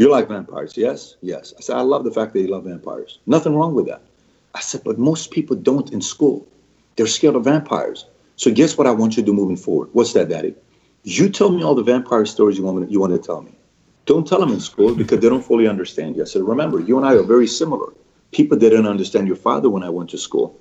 [0.00, 1.16] You like vampires, yes?
[1.20, 1.52] Yes.
[1.58, 3.18] I said, I love the fact that you love vampires.
[3.26, 4.00] Nothing wrong with that.
[4.54, 6.48] I said, but most people don't in school.
[6.96, 8.06] They're scared of vampires.
[8.36, 9.90] So guess what I want you to do moving forward?
[9.92, 10.54] What's that, Daddy?
[11.02, 13.52] You tell me all the vampire stories you want, me, you want to tell me.
[14.06, 16.22] Don't tell them in school because they don't fully understand you.
[16.22, 17.92] I said, remember, you and I are very similar.
[18.32, 20.58] People didn't understand your father when I went to school.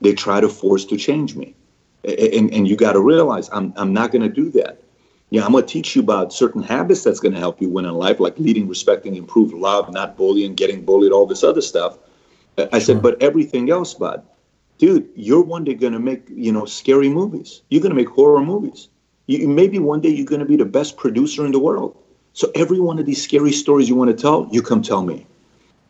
[0.00, 1.54] They try to force to change me.
[2.02, 4.82] And, and you got to realize I'm, I'm not going to do that.
[5.30, 7.84] Yeah, I'm going to teach you about certain habits that's going to help you win
[7.84, 11.98] in life, like leading, respecting, improve, love, not bullying, getting bullied, all this other stuff.
[12.58, 12.80] I sure.
[12.80, 14.24] said, but everything else, bud,
[14.78, 17.62] dude, you're one day going to make, you know, scary movies.
[17.68, 18.88] You're going to make horror movies.
[19.26, 21.96] You, maybe one day you're going to be the best producer in the world.
[22.32, 25.26] So every one of these scary stories you want to tell, you come tell me.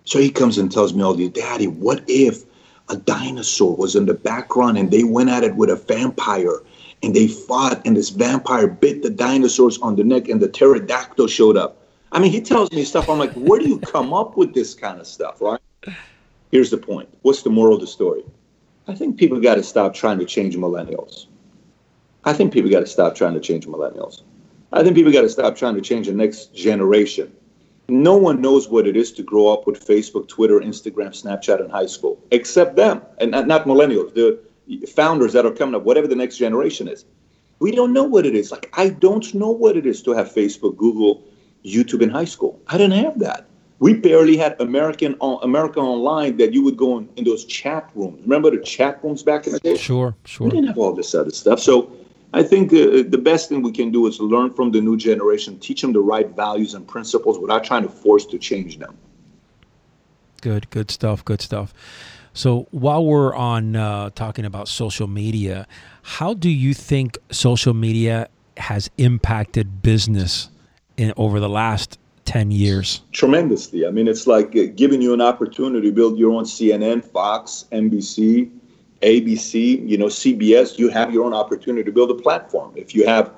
[0.04, 2.44] So he comes and tells me all these, Daddy, what if
[2.88, 6.60] a dinosaur was in the background and they went at it with a vampire
[7.02, 11.26] and they fought and this vampire bit the dinosaurs on the neck and the pterodactyl
[11.26, 11.78] showed up.
[12.12, 13.08] I mean, he tells me stuff.
[13.08, 15.60] I'm like, where do you come up with this kind of stuff, right?
[16.50, 17.08] Here's the point.
[17.22, 18.24] What's the moral of the story?
[18.88, 21.26] I think people got to stop trying to change millennials.
[22.24, 24.22] I think people got to stop trying to change millennials.
[24.72, 27.32] I think people got to stop trying to change the next generation.
[27.88, 31.70] No one knows what it is to grow up with Facebook, Twitter, Instagram, Snapchat in
[31.70, 34.14] high school, except them, and not millennials.
[34.14, 34.38] The
[34.94, 37.04] founders that are coming up, whatever the next generation is.
[37.58, 38.50] We don't know what it is.
[38.50, 41.22] Like I don't know what it is to have Facebook, Google,
[41.64, 42.60] YouTube in high school.
[42.68, 43.46] I didn't have that.
[43.80, 47.90] We barely had American on America Online that you would go in, in those chat
[47.94, 48.20] rooms.
[48.22, 49.76] Remember the chat rooms back in the day?
[49.76, 50.46] Sure, sure.
[50.46, 51.60] We didn't have all this other stuff.
[51.60, 51.90] So
[52.34, 55.58] I think uh, the best thing we can do is learn from the new generation,
[55.58, 58.96] teach them the right values and principles without trying to force to change them.
[60.42, 61.24] Good, good stuff.
[61.24, 61.74] Good stuff.
[62.32, 65.66] So while we're on uh, talking about social media,
[66.02, 70.48] how do you think social media has impacted business
[70.96, 73.02] in over the last 10 years?
[73.12, 73.86] Tremendously.
[73.86, 77.66] I mean, it's like uh, giving you an opportunity to build your own CNN, Fox,
[77.72, 78.50] NBC,
[79.02, 80.78] ABC, you know, CBS.
[80.78, 82.72] You have your own opportunity to build a platform.
[82.76, 83.32] If you have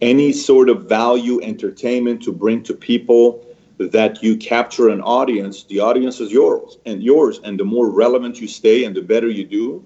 [0.00, 3.46] any sort of value, entertainment to bring to people,
[3.90, 7.40] that you capture an audience, the audience is yours and yours.
[7.44, 9.84] And the more relevant you stay and the better you do,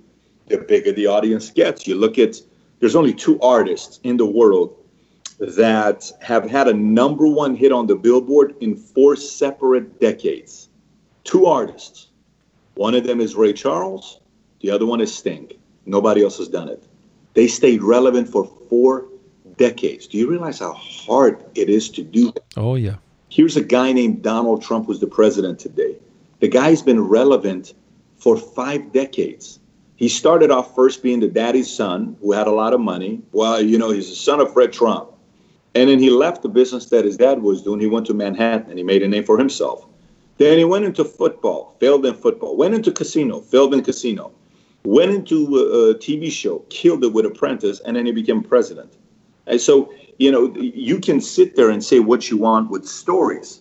[0.49, 1.87] the bigger the audience gets.
[1.87, 2.37] You look at,
[2.81, 4.77] there's only two artists in the world
[5.39, 10.69] that have had a number one hit on the Billboard in four separate decades.
[11.25, 12.09] Two artists.
[12.75, 14.21] One of them is Ray Charles,
[14.61, 15.51] the other one is Sting.
[15.87, 16.83] Nobody else has done it.
[17.35, 19.07] They stayed relevant for four
[19.57, 20.07] decades.
[20.07, 22.45] Do you realize how hard it is to do that?
[22.57, 22.97] Oh, yeah.
[23.29, 25.97] Here's a guy named Donald Trump who's the president today.
[26.41, 27.75] The guy's been relevant
[28.17, 29.59] for five decades.
[29.97, 33.23] He started off first being the daddy's son who had a lot of money.
[33.33, 35.11] Well, you know, he's the son of Fred Trump.
[35.75, 37.81] And then he left the business that his dad was doing.
[37.81, 39.87] He went to Manhattan and he made a name for himself.
[40.39, 44.33] Then he went into football, failed in football, went into casino, failed in casino,
[44.85, 48.93] went into a, a TV show, killed it with Apprentice, and then he became president.
[49.47, 53.61] And so you know, you can sit there and say what you want with stories,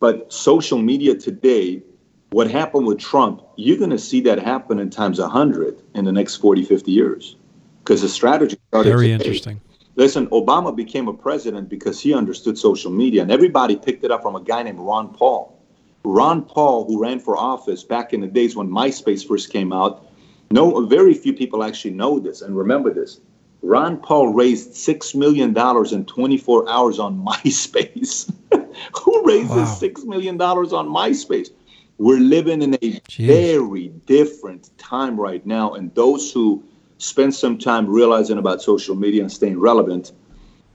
[0.00, 1.82] but social media today,
[2.30, 6.12] what happened with Trump, you're going to see that happen in times 100 in the
[6.12, 7.36] next 40, 50 years
[7.84, 9.24] because the strategy started Very today.
[9.24, 9.60] interesting.
[9.96, 14.22] Listen, Obama became a president because he understood social media, and everybody picked it up
[14.22, 15.56] from a guy named Ron Paul.
[16.04, 20.06] Ron Paul, who ran for office back in the days when MySpace first came out,
[20.50, 23.20] no, very few people actually know this and remember this.
[23.64, 25.56] Ron Paul raised $6 million
[25.92, 28.30] in 24 hours on MySpace.
[29.02, 29.78] Who raises wow.
[29.80, 31.48] $6 million on MySpace?
[31.96, 33.26] We're living in a Jeez.
[33.26, 35.74] very different time right now.
[35.74, 36.62] And those who
[36.98, 40.12] spend some time realizing about social media and staying relevant,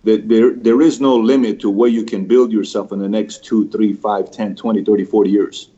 [0.03, 3.43] that there, there is no limit to where you can build yourself in the next
[3.43, 5.69] two, three, five, 10, 20, 30, 40 years.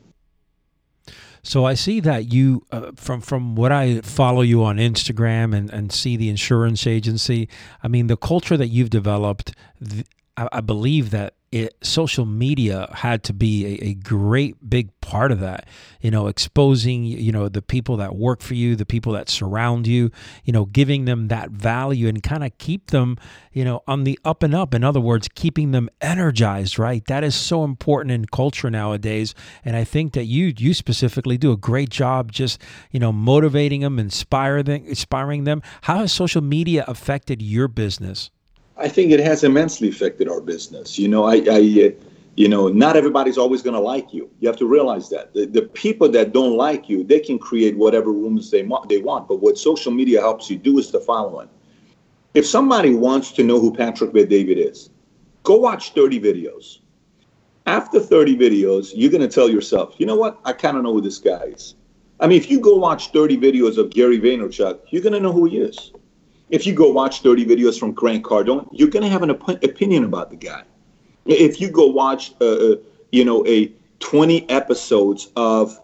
[1.44, 5.70] So I see that you, uh, from from what I follow you on Instagram and,
[5.72, 7.50] and see the insurance agency.
[7.84, 9.54] I mean, the culture that you've developed,
[9.88, 10.06] th-
[10.38, 15.32] I, I believe that it, social media had to be a, a, great big part
[15.32, 15.68] of that
[15.99, 19.86] you know exposing you know the people that work for you the people that surround
[19.86, 20.10] you
[20.45, 23.18] you know giving them that value and kind of keep them
[23.52, 24.74] you know on the up and up.
[24.74, 27.04] In other words keeping them energized right?
[27.06, 29.36] That is so important in culture nowadays
[29.66, 33.82] and i think that you you specifically do a great job just you know motivating
[33.82, 35.62] them inspiring them inspiring them.
[35.82, 38.32] How has social media affected your business
[38.82, 40.98] I think it has immensely affected our business.
[40.98, 42.06] You know, I, I uh,
[42.36, 44.30] you know, not everybody's always going to like you.
[44.40, 47.78] You have to realize that the, the people that don't like you, they can create
[47.78, 48.90] whatever rooms they want.
[48.90, 49.28] They want.
[49.28, 51.50] But what social media helps you do is the following:
[52.34, 54.90] if somebody wants to know who Patrick Bet-David is,
[55.44, 56.80] go watch 30 videos.
[57.68, 60.40] After 30 videos, you're going to tell yourself, you know what?
[60.44, 61.76] I kind of know who this guy is.
[62.20, 65.32] I mean, if you go watch 30 videos of Gary Vaynerchuk, you're going to know
[65.32, 65.92] who he is
[66.52, 69.64] if you go watch 30 videos from Grant Cardone, you're going to have an op-
[69.64, 70.64] opinion about the guy.
[71.26, 72.76] If you go watch, uh, uh,
[73.12, 75.80] you know, a 20 episodes of,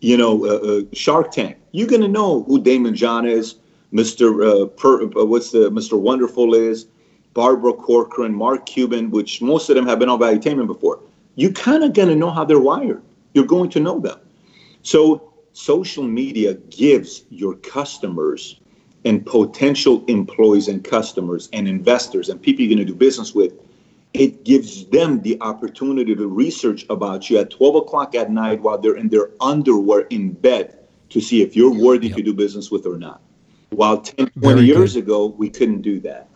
[0.00, 3.56] you know, uh, uh Shark Tank, you're going to know who Daymond John is,
[3.92, 4.64] Mr.
[4.64, 5.98] Uh, per, uh, what's the Mr.
[5.98, 6.86] Wonderful is,
[7.32, 11.00] Barbara Corcoran, Mark Cuban, which most of them have been on Valuetainment before.
[11.36, 13.02] You're kind of going to know how they're wired.
[13.34, 14.18] You're going to know them.
[14.82, 18.60] So social media gives your customers
[19.04, 23.52] and potential employees and customers and investors and people you're going to do business with,
[24.14, 28.78] it gives them the opportunity to research about you at 12 o'clock at night while
[28.78, 30.78] they're in their underwear in bed
[31.10, 32.16] to see if you're worthy yep.
[32.16, 33.20] to do business with or not.
[33.70, 35.04] While 10, 20 very years good.
[35.04, 36.28] ago, we couldn't do that.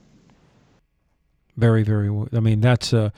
[1.57, 2.09] Very, very.
[2.33, 3.13] I mean, that's a.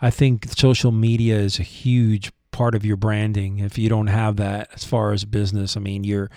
[0.00, 3.58] I think social media is a huge part of your branding.
[3.60, 6.30] If you don't have that as far as business, I mean, you're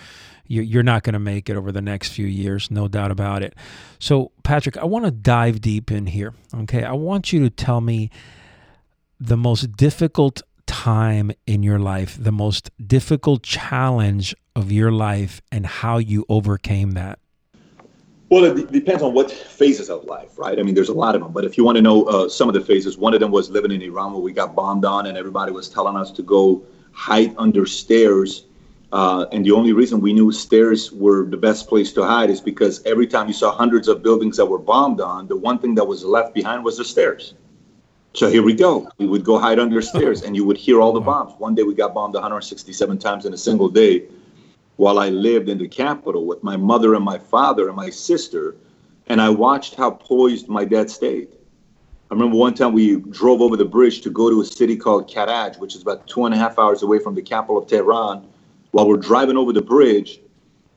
[0.48, 3.54] you're not going to make it over the next few years, no doubt about it.
[3.98, 6.34] So, Patrick, I want to dive deep in here.
[6.54, 8.10] Okay, I want you to tell me
[9.18, 15.66] the most difficult time in your life, the most difficult challenge of your life, and
[15.66, 17.18] how you overcame that.
[18.28, 20.58] Well, it depends on what phases of life, right?
[20.58, 21.32] I mean, there's a lot of them.
[21.32, 23.50] But if you want to know uh, some of the phases, one of them was
[23.50, 26.64] living in Iran where we got bombed on and everybody was telling us to go
[26.90, 28.46] hide under stairs
[28.92, 32.40] uh, and the only reason we knew stairs were the best place to hide is
[32.40, 35.74] because every time you saw hundreds of buildings that were bombed on, the one thing
[35.74, 37.34] that was left behind was the stairs.
[38.14, 38.88] So here we go.
[38.98, 41.34] We would go hide under stairs and you would hear all the bombs.
[41.38, 44.04] One day we got bombed 167 times in a single day
[44.76, 48.56] while I lived in the capital with my mother and my father and my sister.
[49.08, 51.28] And I watched how poised my dad stayed.
[52.10, 55.10] I remember one time we drove over the bridge to go to a city called
[55.10, 58.26] Karaj, which is about two and a half hours away from the capital of Tehran
[58.76, 60.20] while we're driving over the bridge,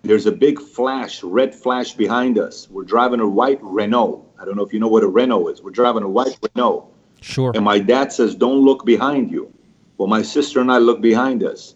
[0.03, 2.69] there's a big flash, red flash behind us.
[2.69, 4.25] We're driving a white Renault.
[4.39, 5.61] I don't know if you know what a Renault is.
[5.61, 6.89] We're driving a white Renault.
[7.19, 7.51] Sure.
[7.53, 9.53] And my dad says, Don't look behind you.
[9.97, 11.75] Well, my sister and I look behind us.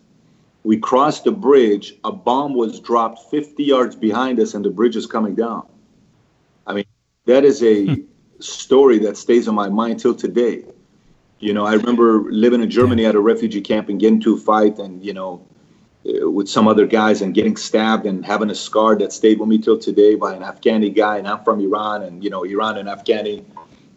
[0.63, 1.95] We crossed the bridge.
[2.05, 5.67] A bomb was dropped 50 yards behind us, and the bridge is coming down.
[6.65, 6.85] I mean,
[7.25, 8.01] that is a hmm.
[8.39, 10.63] story that stays in my mind till today.
[11.41, 14.39] You know, I remember living in Germany at a refugee camp and getting to a
[14.39, 15.45] fight, and, you know,
[16.05, 19.57] with some other guys and getting stabbed and having a scar that stayed with me
[19.57, 21.17] till today by an Afghani guy.
[21.17, 23.43] And I'm from Iran, and you know, Iran and Afghani.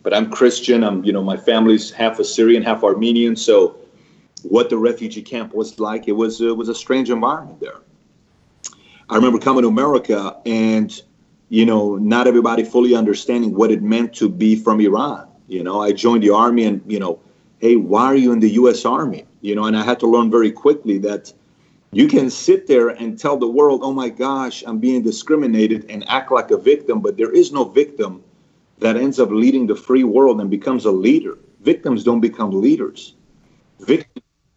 [0.02, 0.84] But I'm Christian.
[0.84, 3.34] I'm, you know, my family's half Assyrian, half Armenian.
[3.34, 3.76] So,
[4.42, 7.80] what the refugee camp was like, it was uh, was a strange environment there.
[9.08, 11.02] I remember coming to America and,
[11.48, 15.28] you know, not everybody fully understanding what it meant to be from Iran.
[15.48, 17.20] You know, I joined the army, and you know,
[17.58, 18.84] hey, why are you in the U.S.
[18.84, 19.26] Army?
[19.40, 21.32] You know, and I had to learn very quickly that
[21.92, 26.08] you can sit there and tell the world, oh my gosh, I'm being discriminated and
[26.08, 28.22] act like a victim, but there is no victim
[28.78, 31.38] that ends up leading the free world and becomes a leader.
[31.60, 33.14] Victims don't become leaders.
[33.80, 34.08] Vic-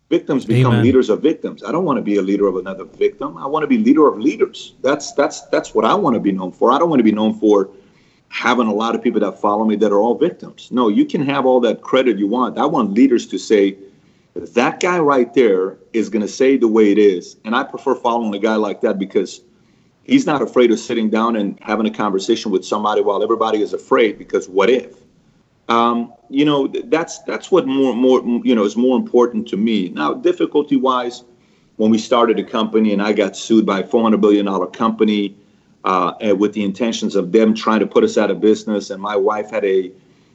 [0.09, 0.83] victims become Amen.
[0.83, 1.63] leaders of victims.
[1.63, 3.37] I don't want to be a leader of another victim.
[3.37, 4.73] I want to be leader of leaders.
[4.81, 6.71] That's that's that's what I want to be known for.
[6.71, 7.69] I don't want to be known for
[8.29, 10.69] having a lot of people that follow me that are all victims.
[10.71, 12.57] No, you can have all that credit you want.
[12.57, 13.77] I want leaders to say,
[14.39, 17.37] that guy right there is going to say the way it is.
[17.45, 19.41] And I prefer following a guy like that because
[20.03, 23.73] he's not afraid of sitting down and having a conversation with somebody while everybody is
[23.73, 24.95] afraid because what if?
[25.67, 29.89] Um, you know, that's that's what more more you know is more important to me.
[29.89, 31.23] Now, difficulty wise,
[31.77, 35.35] when we started a company and I got sued by a 400 billion dollar company
[35.83, 39.15] uh, with the intentions of them trying to put us out of business, and my
[39.15, 39.91] wife had a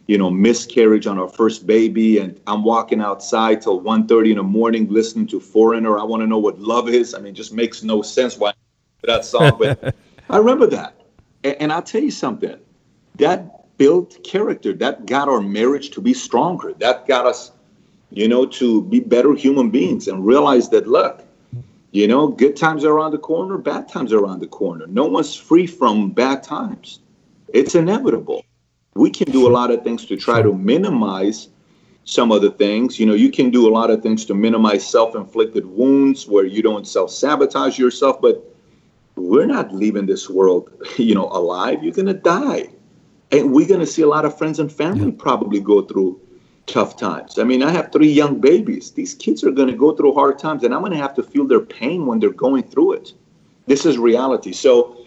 [0.07, 4.43] you know, miscarriage on our first baby, and I'm walking outside till 1.30 in the
[4.43, 5.99] morning listening to Foreigner.
[5.99, 7.15] I want to know what love is.
[7.15, 8.53] I mean, it just makes no sense why
[9.03, 9.95] that song, but
[10.29, 11.01] I remember that.
[11.43, 12.57] And, and I'll tell you something.
[13.17, 14.73] That built character.
[14.73, 16.75] That got our marriage to be stronger.
[16.75, 17.53] That got us,
[18.11, 21.25] you know, to be better human beings and realize that, look,
[21.93, 24.87] you know, good times are around the corner, bad times are around the corner.
[24.87, 27.01] No one's free from bad times.
[27.49, 28.45] It's inevitable.
[28.95, 31.49] We can do a lot of things to try to minimize
[32.05, 32.99] some of the things.
[32.99, 36.45] You know, you can do a lot of things to minimize self inflicted wounds where
[36.45, 38.45] you don't self sabotage yourself, but
[39.17, 41.83] we're not leaving this world, you know, alive.
[41.83, 42.69] You're going to die.
[43.33, 45.17] And we're going to see a lot of friends and family yeah.
[45.19, 46.21] probably go through
[46.67, 47.39] tough times.
[47.39, 48.93] I mean, I have three young babies.
[48.93, 51.23] These kids are going to go through hard times, and I'm going to have to
[51.23, 53.13] feel their pain when they're going through it.
[53.67, 54.53] This is reality.
[54.53, 55.05] So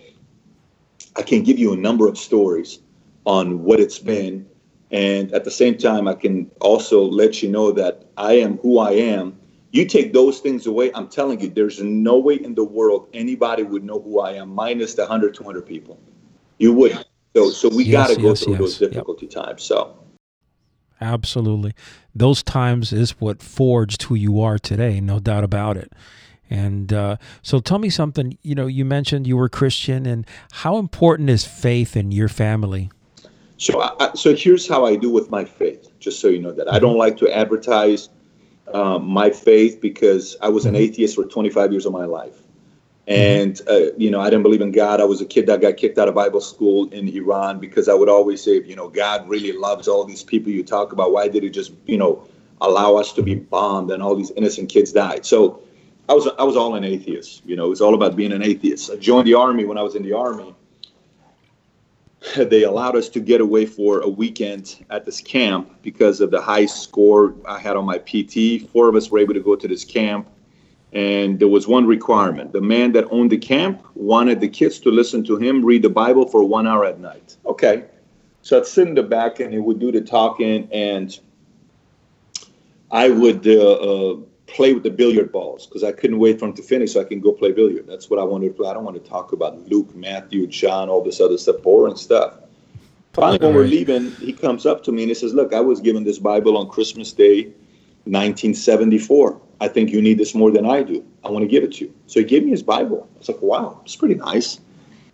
[1.16, 2.80] I can give you a number of stories
[3.28, 4.48] on what it's been.
[4.90, 8.80] And at the same time, I can also let you know that I am who
[8.80, 9.38] I am.
[9.72, 13.64] You take those things away, I'm telling you, there's no way in the world anybody
[13.64, 16.00] would know who I am, minus the 100, 200 people.
[16.58, 17.06] You wouldn't.
[17.36, 18.60] So, so we yes, got to go yes, through yes.
[18.62, 19.46] those difficulty yep.
[19.46, 19.62] times.
[19.62, 20.00] So,
[21.02, 21.74] absolutely,
[22.16, 25.92] those times is what forged who you are today, no doubt about it.
[26.50, 28.38] And uh, so, tell me something.
[28.42, 32.90] You know, you mentioned you were Christian, and how important is faith in your family?
[33.58, 35.90] So, I, so here's how I do with my faith.
[36.00, 38.10] Just so you know that I don't like to advertise
[38.74, 40.84] uh, my faith because I was an mm-hmm.
[40.84, 42.44] atheist for 25 years of my life.
[43.08, 45.00] And, uh, you know, I didn't believe in God.
[45.00, 47.94] I was a kid that got kicked out of Bible school in Iran because I
[47.94, 51.14] would always say, you know, God really loves all these people you talk about.
[51.14, 52.28] Why did he just, you know,
[52.60, 55.26] allow us to be bombed and all these innocent kids died?
[55.26, 55.64] So
[56.10, 57.44] I was, I was all an atheist.
[57.46, 58.92] You know, it was all about being an atheist.
[58.92, 60.54] I joined the army when I was in the army.
[62.50, 66.42] They allowed us to get away for a weekend at this camp because of the
[66.42, 68.70] high score I had on my PT.
[68.72, 70.28] Four of us were able to go to this camp
[70.94, 72.54] and there was one requirement.
[72.54, 75.90] The man that owned the camp wanted the kids to listen to him read the
[75.90, 77.38] Bible for one hour at night.
[77.46, 77.86] Okay.
[78.42, 81.20] So I'd sit in the back and he would do the talking, and
[82.92, 84.18] I would uh, uh,
[84.48, 87.04] play with the billiard balls because I couldn't wait for him to finish so I
[87.04, 87.86] can go play billiard.
[87.86, 88.70] That's what I wanted to play.
[88.70, 92.34] I don't want to talk about Luke, Matthew, John, all this other stuff, boring stuff.
[93.14, 95.82] Finally, when we're leaving, he comes up to me and he says, Look, I was
[95.82, 97.46] given this Bible on Christmas Day,
[98.06, 99.42] 1974.
[99.60, 101.04] I think you need this more than I do.
[101.24, 101.94] I want to give it to you.
[102.06, 103.10] So he gave me his Bible.
[103.16, 104.60] I was like, wow, it's pretty nice.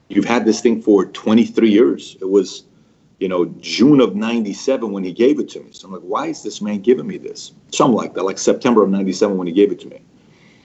[0.10, 2.18] You've had this thing for 23 years.
[2.20, 2.66] It was,
[3.24, 5.70] you know, June of 97 when he gave it to me.
[5.72, 7.54] So I'm like, why is this man giving me this?
[7.72, 10.02] Something like that, like September of 97 when he gave it to me.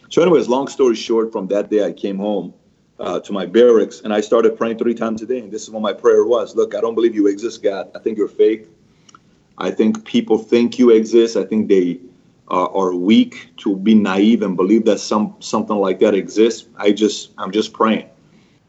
[0.08, 2.52] So, anyways, long story short, from that day I came home
[2.98, 5.38] uh, to my barracks and I started praying three times a day.
[5.38, 7.92] And this is what my prayer was Look, I don't believe you exist, God.
[7.94, 8.66] I think you're fake.
[9.58, 11.36] I think people think you exist.
[11.36, 12.00] I think they
[12.50, 16.66] uh, are weak to be naive and believe that some something like that exists.
[16.76, 18.08] I just I'm just praying.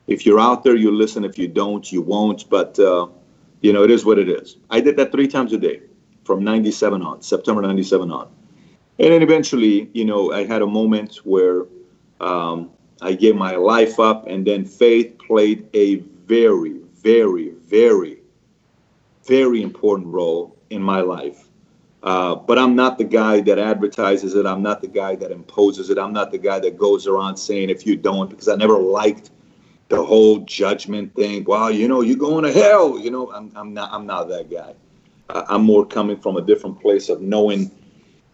[0.06, 1.26] If you're out there, you listen.
[1.26, 2.48] If you don't, you won't.
[2.52, 3.08] But uh,
[3.62, 4.58] you know, it is what it is.
[4.70, 5.82] I did that three times a day
[6.24, 8.30] from '97 on, September '97 on,
[9.00, 11.66] and then eventually, you know, I had a moment where
[12.20, 15.96] um, I gave my life up, and then faith played a
[16.28, 18.20] very, very, very,
[19.26, 21.50] very important role in my life
[22.02, 24.46] uh, but I'm not the guy that advertises it.
[24.46, 25.98] I'm not the guy that imposes it.
[25.98, 29.32] I'm not the guy that goes around saying if you don't, because I never liked
[29.90, 31.44] the whole judgment thing.
[31.44, 32.98] Well, you know, you're going to hell.
[33.00, 33.92] You know, I'm, I'm not.
[33.92, 34.74] I'm not that guy.
[35.30, 37.72] Uh, I'm more coming from a different place of knowing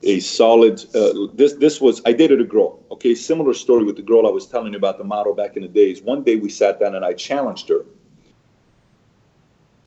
[0.03, 0.83] a solid.
[0.95, 2.83] Uh, this this was I dated a girl.
[2.91, 5.63] Okay, similar story with the girl I was telling you about the model back in
[5.63, 6.01] the days.
[6.01, 7.85] One day we sat down and I challenged her.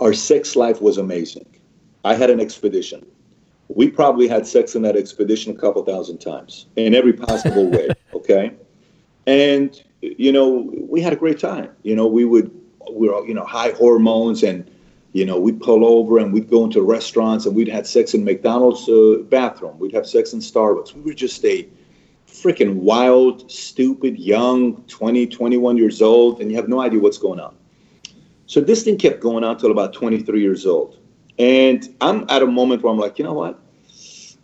[0.00, 1.46] Our sex life was amazing.
[2.04, 3.04] I had an expedition
[3.68, 7.88] we probably had sex in that expedition a couple thousand times in every possible way.
[8.14, 8.52] Okay.
[9.26, 11.70] And, you know, we had a great time.
[11.82, 12.50] You know, we would,
[12.92, 14.70] we were, you know, high hormones and,
[15.12, 18.24] you know, we'd pull over and we'd go into restaurants and we'd have sex in
[18.24, 19.78] McDonald's uh, bathroom.
[19.78, 20.94] We'd have sex in Starbucks.
[20.94, 21.68] We were just a
[22.26, 27.40] freaking wild, stupid, young, 20, 21 years old, and you have no idea what's going
[27.40, 27.56] on.
[28.46, 30.98] So this thing kept going on till about 23 years old.
[31.38, 33.60] And I'm at a moment where I'm like, you know what?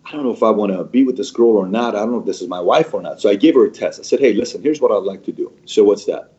[0.07, 1.94] I don't know if I want to be with this girl or not.
[1.94, 3.20] I don't know if this is my wife or not.
[3.20, 4.00] So I gave her a test.
[4.00, 5.52] I said, hey, listen, here's what I'd like to do.
[5.64, 6.32] So what's that?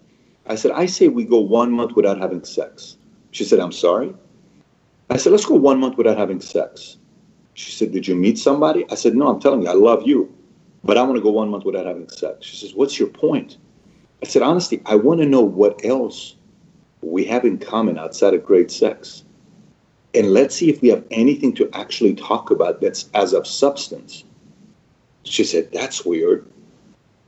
[0.45, 2.97] I said, I say we go one month without having sex.
[3.31, 4.13] She said, I'm sorry.
[5.09, 6.97] I said, let's go one month without having sex.
[7.55, 8.85] She said, Did you meet somebody?
[8.91, 10.33] I said, No, I'm telling you, I love you,
[10.83, 12.45] but I want to go one month without having sex.
[12.45, 13.57] She says, What's your point?
[14.21, 16.35] I said, Honestly, I want to know what else
[17.01, 19.23] we have in common outside of great sex
[20.15, 24.23] and let's see if we have anything to actually talk about that's as of substance.
[25.23, 26.45] She said, That's weird.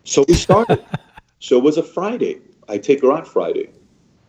[0.03, 0.83] So we started.
[1.39, 2.39] so it was a Friday.
[2.69, 3.69] I take her out Friday.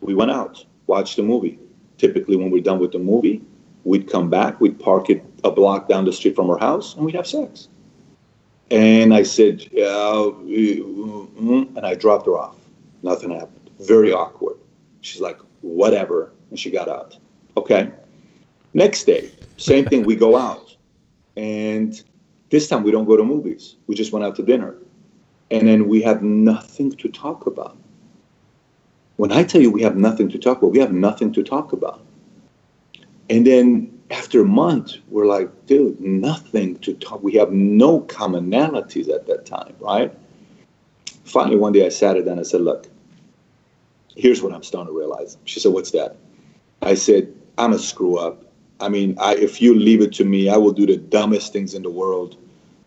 [0.00, 1.59] We went out, watched a movie.
[1.98, 3.42] Typically, when we're done with the movie,
[3.88, 7.06] We'd come back, we'd park it a block down the street from her house, and
[7.06, 7.68] we'd have sex.
[8.70, 12.56] And I said, yeah, mm-hmm, and I dropped her off.
[13.02, 13.70] Nothing happened.
[13.80, 14.59] Very awkward.
[15.00, 16.32] She's like, whatever.
[16.50, 17.16] And she got out.
[17.56, 17.90] Okay.
[18.74, 20.04] Next day, same thing.
[20.04, 20.76] We go out.
[21.36, 22.02] And
[22.50, 23.76] this time we don't go to movies.
[23.86, 24.76] We just went out to dinner.
[25.50, 27.76] And then we have nothing to talk about.
[29.16, 31.72] When I tell you we have nothing to talk about, we have nothing to talk
[31.72, 32.04] about.
[33.30, 37.22] And then after a month, we're like, dude, nothing to talk.
[37.22, 40.16] We have no commonalities at that time, right?
[41.24, 42.86] Finally, one day I sat her down and I said, look,
[44.16, 45.36] here's what I'm starting to realize.
[45.44, 46.16] She said, what's that?
[46.80, 48.44] I said, I'm a screw up.
[48.81, 51.74] I mean, I, if you leave it to me, I will do the dumbest things
[51.74, 52.37] in the world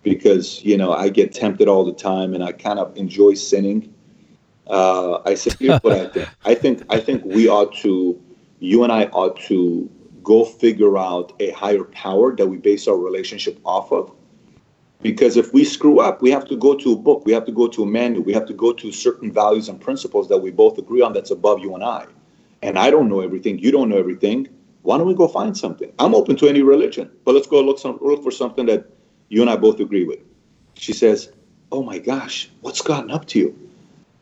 [0.03, 3.93] because, you know, I get tempted all the time and I kind of enjoy sinning.
[4.67, 6.29] Uh, I said, here's what I think.
[6.45, 8.21] I think I think we ought to,
[8.59, 9.89] you and I ought to
[10.23, 14.13] go figure out a higher power that we base our relationship off of.
[15.01, 17.51] Because if we screw up, we have to go to a book, we have to
[17.51, 20.51] go to a manual, we have to go to certain values and principles that we
[20.51, 22.05] both agree on that's above you and I.
[22.61, 24.47] And I don't know everything, you don't know everything.
[24.83, 25.91] Why don't we go find something?
[25.99, 28.85] I'm open to any religion, but let's go look, some, look for something that
[29.29, 30.19] you and I both agree with.
[30.75, 31.31] She says,
[31.71, 33.69] Oh my gosh, what's gotten up to you?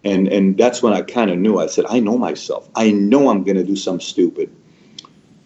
[0.04, 1.60] And and that's when I kind of knew.
[1.60, 2.70] I said, I know myself.
[2.76, 4.50] I know I'm going to do something stupid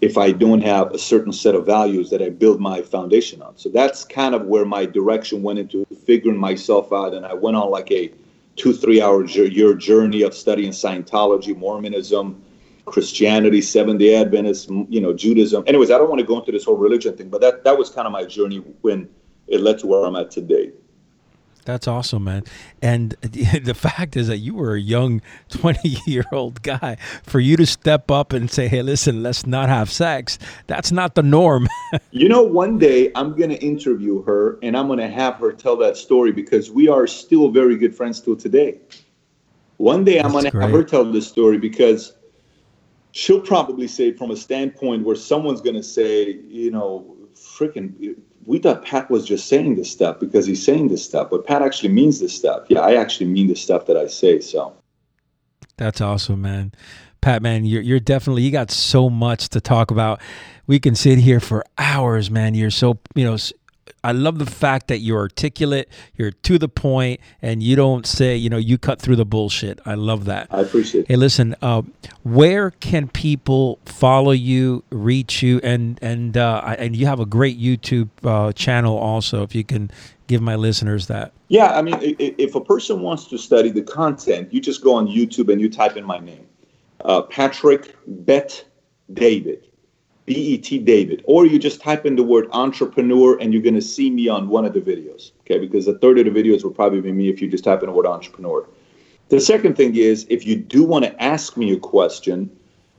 [0.02, 3.58] if I don't have a certain set of values that I build my foundation on.
[3.58, 7.14] So that's kind of where my direction went into figuring myself out.
[7.14, 8.12] And I went on like a
[8.58, 12.43] two, three hour year journey of studying Scientology, Mormonism,
[12.86, 15.64] Christianity, Seventh day Adventist, you know, Judaism.
[15.68, 17.90] Anyways, I don't want to go into this whole religion thing, but that, that was
[17.90, 19.10] kind of my journey when
[19.48, 20.72] it led to where I'm at today.
[21.66, 22.44] That's awesome, man.
[22.82, 26.98] And the fact is that you were a young 20 year old guy.
[27.24, 31.16] For you to step up and say, hey, listen, let's not have sex, that's not
[31.16, 31.68] the norm.
[32.12, 35.52] you know, one day I'm going to interview her and I'm going to have her
[35.52, 38.80] tell that story because we are still very good friends till today.
[39.78, 42.14] One day I'm going to have her tell this story because
[43.14, 48.60] she'll probably say, from a standpoint where someone's going to say, you know, freaking we
[48.60, 51.90] thought Pat was just saying this stuff because he's saying this stuff, but Pat actually
[51.90, 52.66] means this stuff.
[52.68, 54.42] Yeah, I actually mean the stuff that I say.
[54.42, 54.76] So
[55.78, 56.74] that's awesome, man.
[57.22, 60.20] Pat, man, you're you're definitely you got so much to talk about.
[60.68, 62.54] We can sit here for hours, man.
[62.56, 63.38] You're so you know
[64.04, 68.36] I love the fact that you're articulate, you're to the point, and you don't say,
[68.36, 69.80] you know, you cut through the bullshit.
[69.86, 70.48] I love that.
[70.52, 71.08] I appreciate it.
[71.08, 71.84] Hey, listen, uh,
[72.24, 77.60] where can people follow you, reach you, and and uh, and you have a great
[77.60, 79.44] YouTube uh, channel also.
[79.44, 79.90] If you can
[80.28, 81.34] give my listeners that.
[81.50, 85.08] Yeah, I mean, if a person wants to study the content, you just go on
[85.08, 86.48] YouTube and you type in my name,
[87.06, 88.66] uh, Patrick Bet
[89.14, 89.68] David.
[90.26, 94.10] B-E-T David, or you just type in the word entrepreneur and you're going to see
[94.10, 95.32] me on one of the videos.
[95.42, 97.82] Okay, because a third of the videos will probably be me if you just type
[97.82, 98.66] in the word entrepreneur.
[99.30, 102.50] The second thing is if you do want to ask me a question,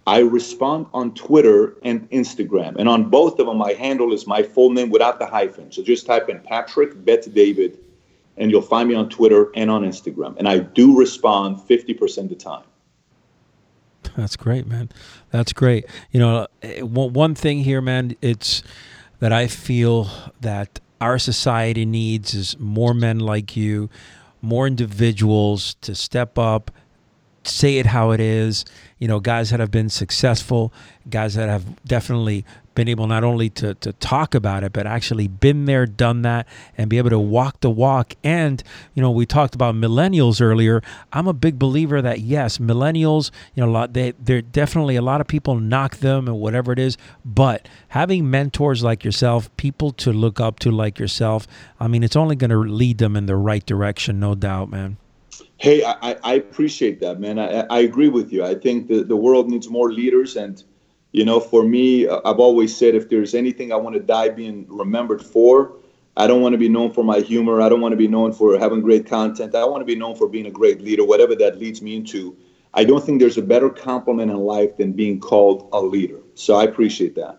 [0.07, 2.77] I respond on Twitter and Instagram.
[2.77, 5.73] And on both of them, my handle is my full name without the hyphen.
[5.73, 7.79] So just type in Patrick Bet David
[8.37, 10.37] and you'll find me on Twitter and on Instagram.
[10.39, 12.65] And I do respond 50% of the time.
[14.17, 14.91] That's great, man.
[15.31, 15.87] That's great.
[16.13, 18.63] You know, eh, one thing here, man, it's
[19.19, 20.09] that I feel
[20.41, 23.91] that our society needs is more men like you,
[24.41, 26.71] more individuals to step up,
[27.45, 28.65] say it how it is.
[28.99, 30.73] You know, guys that have been successful,
[31.11, 32.45] guys that have definitely
[32.75, 36.47] been able not only to, to talk about it, but actually been there, done that,
[36.77, 38.15] and be able to walk the walk.
[38.23, 38.63] And,
[38.95, 40.83] you know, we talked about millennials earlier.
[41.13, 45.03] I'm a big believer that, yes, millennials, you know, a lot, they, they're definitely a
[45.03, 46.97] lot of people knock them and whatever it is.
[47.25, 51.47] But having mentors like yourself, people to look up to like yourself,
[51.79, 54.97] I mean, it's only going to lead them in the right direction, no doubt, man.
[55.57, 57.39] Hey, I, I appreciate that, man.
[57.39, 58.45] I, I agree with you.
[58.45, 60.63] I think the, the world needs more leaders and
[61.15, 64.67] you know, for me, I've always said if there's anything I want to die being
[64.69, 65.77] remembered for,
[66.17, 67.63] I don't want to be known for my humor.
[67.63, 69.55] I don't want to be known for having great content.
[69.55, 72.37] I want to be known for being a great leader, whatever that leads me into.
[72.75, 76.19] I don't think there's a better compliment in life than being called a leader.
[76.35, 77.39] So I appreciate that.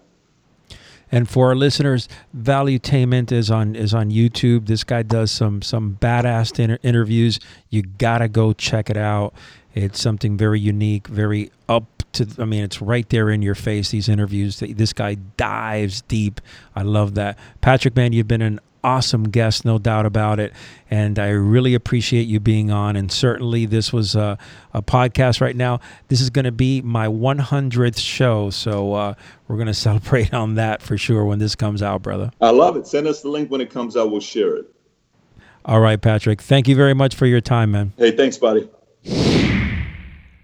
[1.12, 4.68] And for our listeners, Valuetainment is on is on YouTube.
[4.68, 7.42] This guy does some some badass inter- interviews.
[7.70, 9.34] You gotta go check it out.
[9.74, 13.92] It's something very unique, very up to I mean it's right there in your face
[13.92, 16.42] these interviews this guy dives deep
[16.76, 20.54] I love that Patrick man you've been an awesome guest, no doubt about it.
[20.90, 22.96] And I really appreciate you being on.
[22.96, 24.38] And certainly, this was a,
[24.74, 25.82] a podcast right now.
[26.08, 28.52] This is going to be my 100th show.
[28.52, 29.14] So uh,
[29.48, 32.32] we're going to celebrate on that for sure when this comes out, brother.
[32.40, 32.88] I love it.
[32.88, 34.12] Send us the link when it comes out.
[34.12, 34.72] We'll share it.
[35.66, 36.42] All right, Patrick.
[36.42, 37.94] Thank you very much for your time, man.
[37.98, 38.70] Hey, thanks, buddy.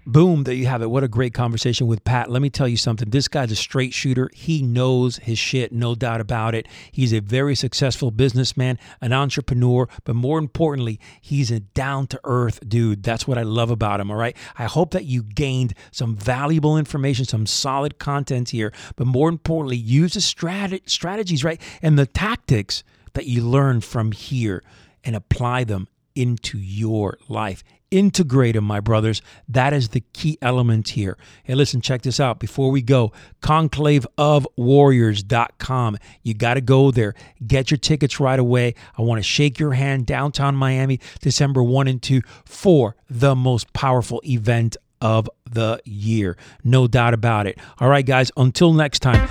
[0.04, 0.90] Boom, there you have it.
[0.90, 2.28] What a great conversation with Pat.
[2.28, 3.10] Let me tell you something.
[3.10, 4.28] This guy's a straight shooter.
[4.34, 6.66] He knows his shit, no doubt about it.
[6.90, 12.58] He's a very successful businessman, an entrepreneur, but more importantly, he's a down to earth
[12.68, 13.04] dude.
[13.04, 14.36] That's what I love about him, all right?
[14.58, 19.76] I hope that you gained some valuable information, some solid content here, but more importantly,
[19.76, 21.60] use the strat- strategies, right?
[21.80, 22.82] And the tactics
[23.12, 24.64] that you learn from here
[25.04, 27.64] and apply them into your life.
[27.90, 29.20] Integrate them, my brothers.
[29.48, 31.18] That is the key element here.
[31.44, 32.40] Hey, listen, check this out.
[32.40, 35.98] Before we go, conclaveofwarriors.com.
[36.22, 37.12] You got to go there.
[37.46, 38.74] Get your tickets right away.
[38.96, 43.74] I want to shake your hand downtown Miami, December 1 and 2 for the most
[43.74, 46.38] powerful event of the year.
[46.64, 47.58] No doubt about it.
[47.78, 49.28] All right, guys, until next time,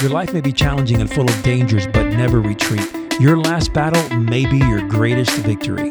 [0.00, 2.88] your life may be challenging and full of dangers, but never retreat.
[3.18, 5.90] Your last battle may be your greatest victory.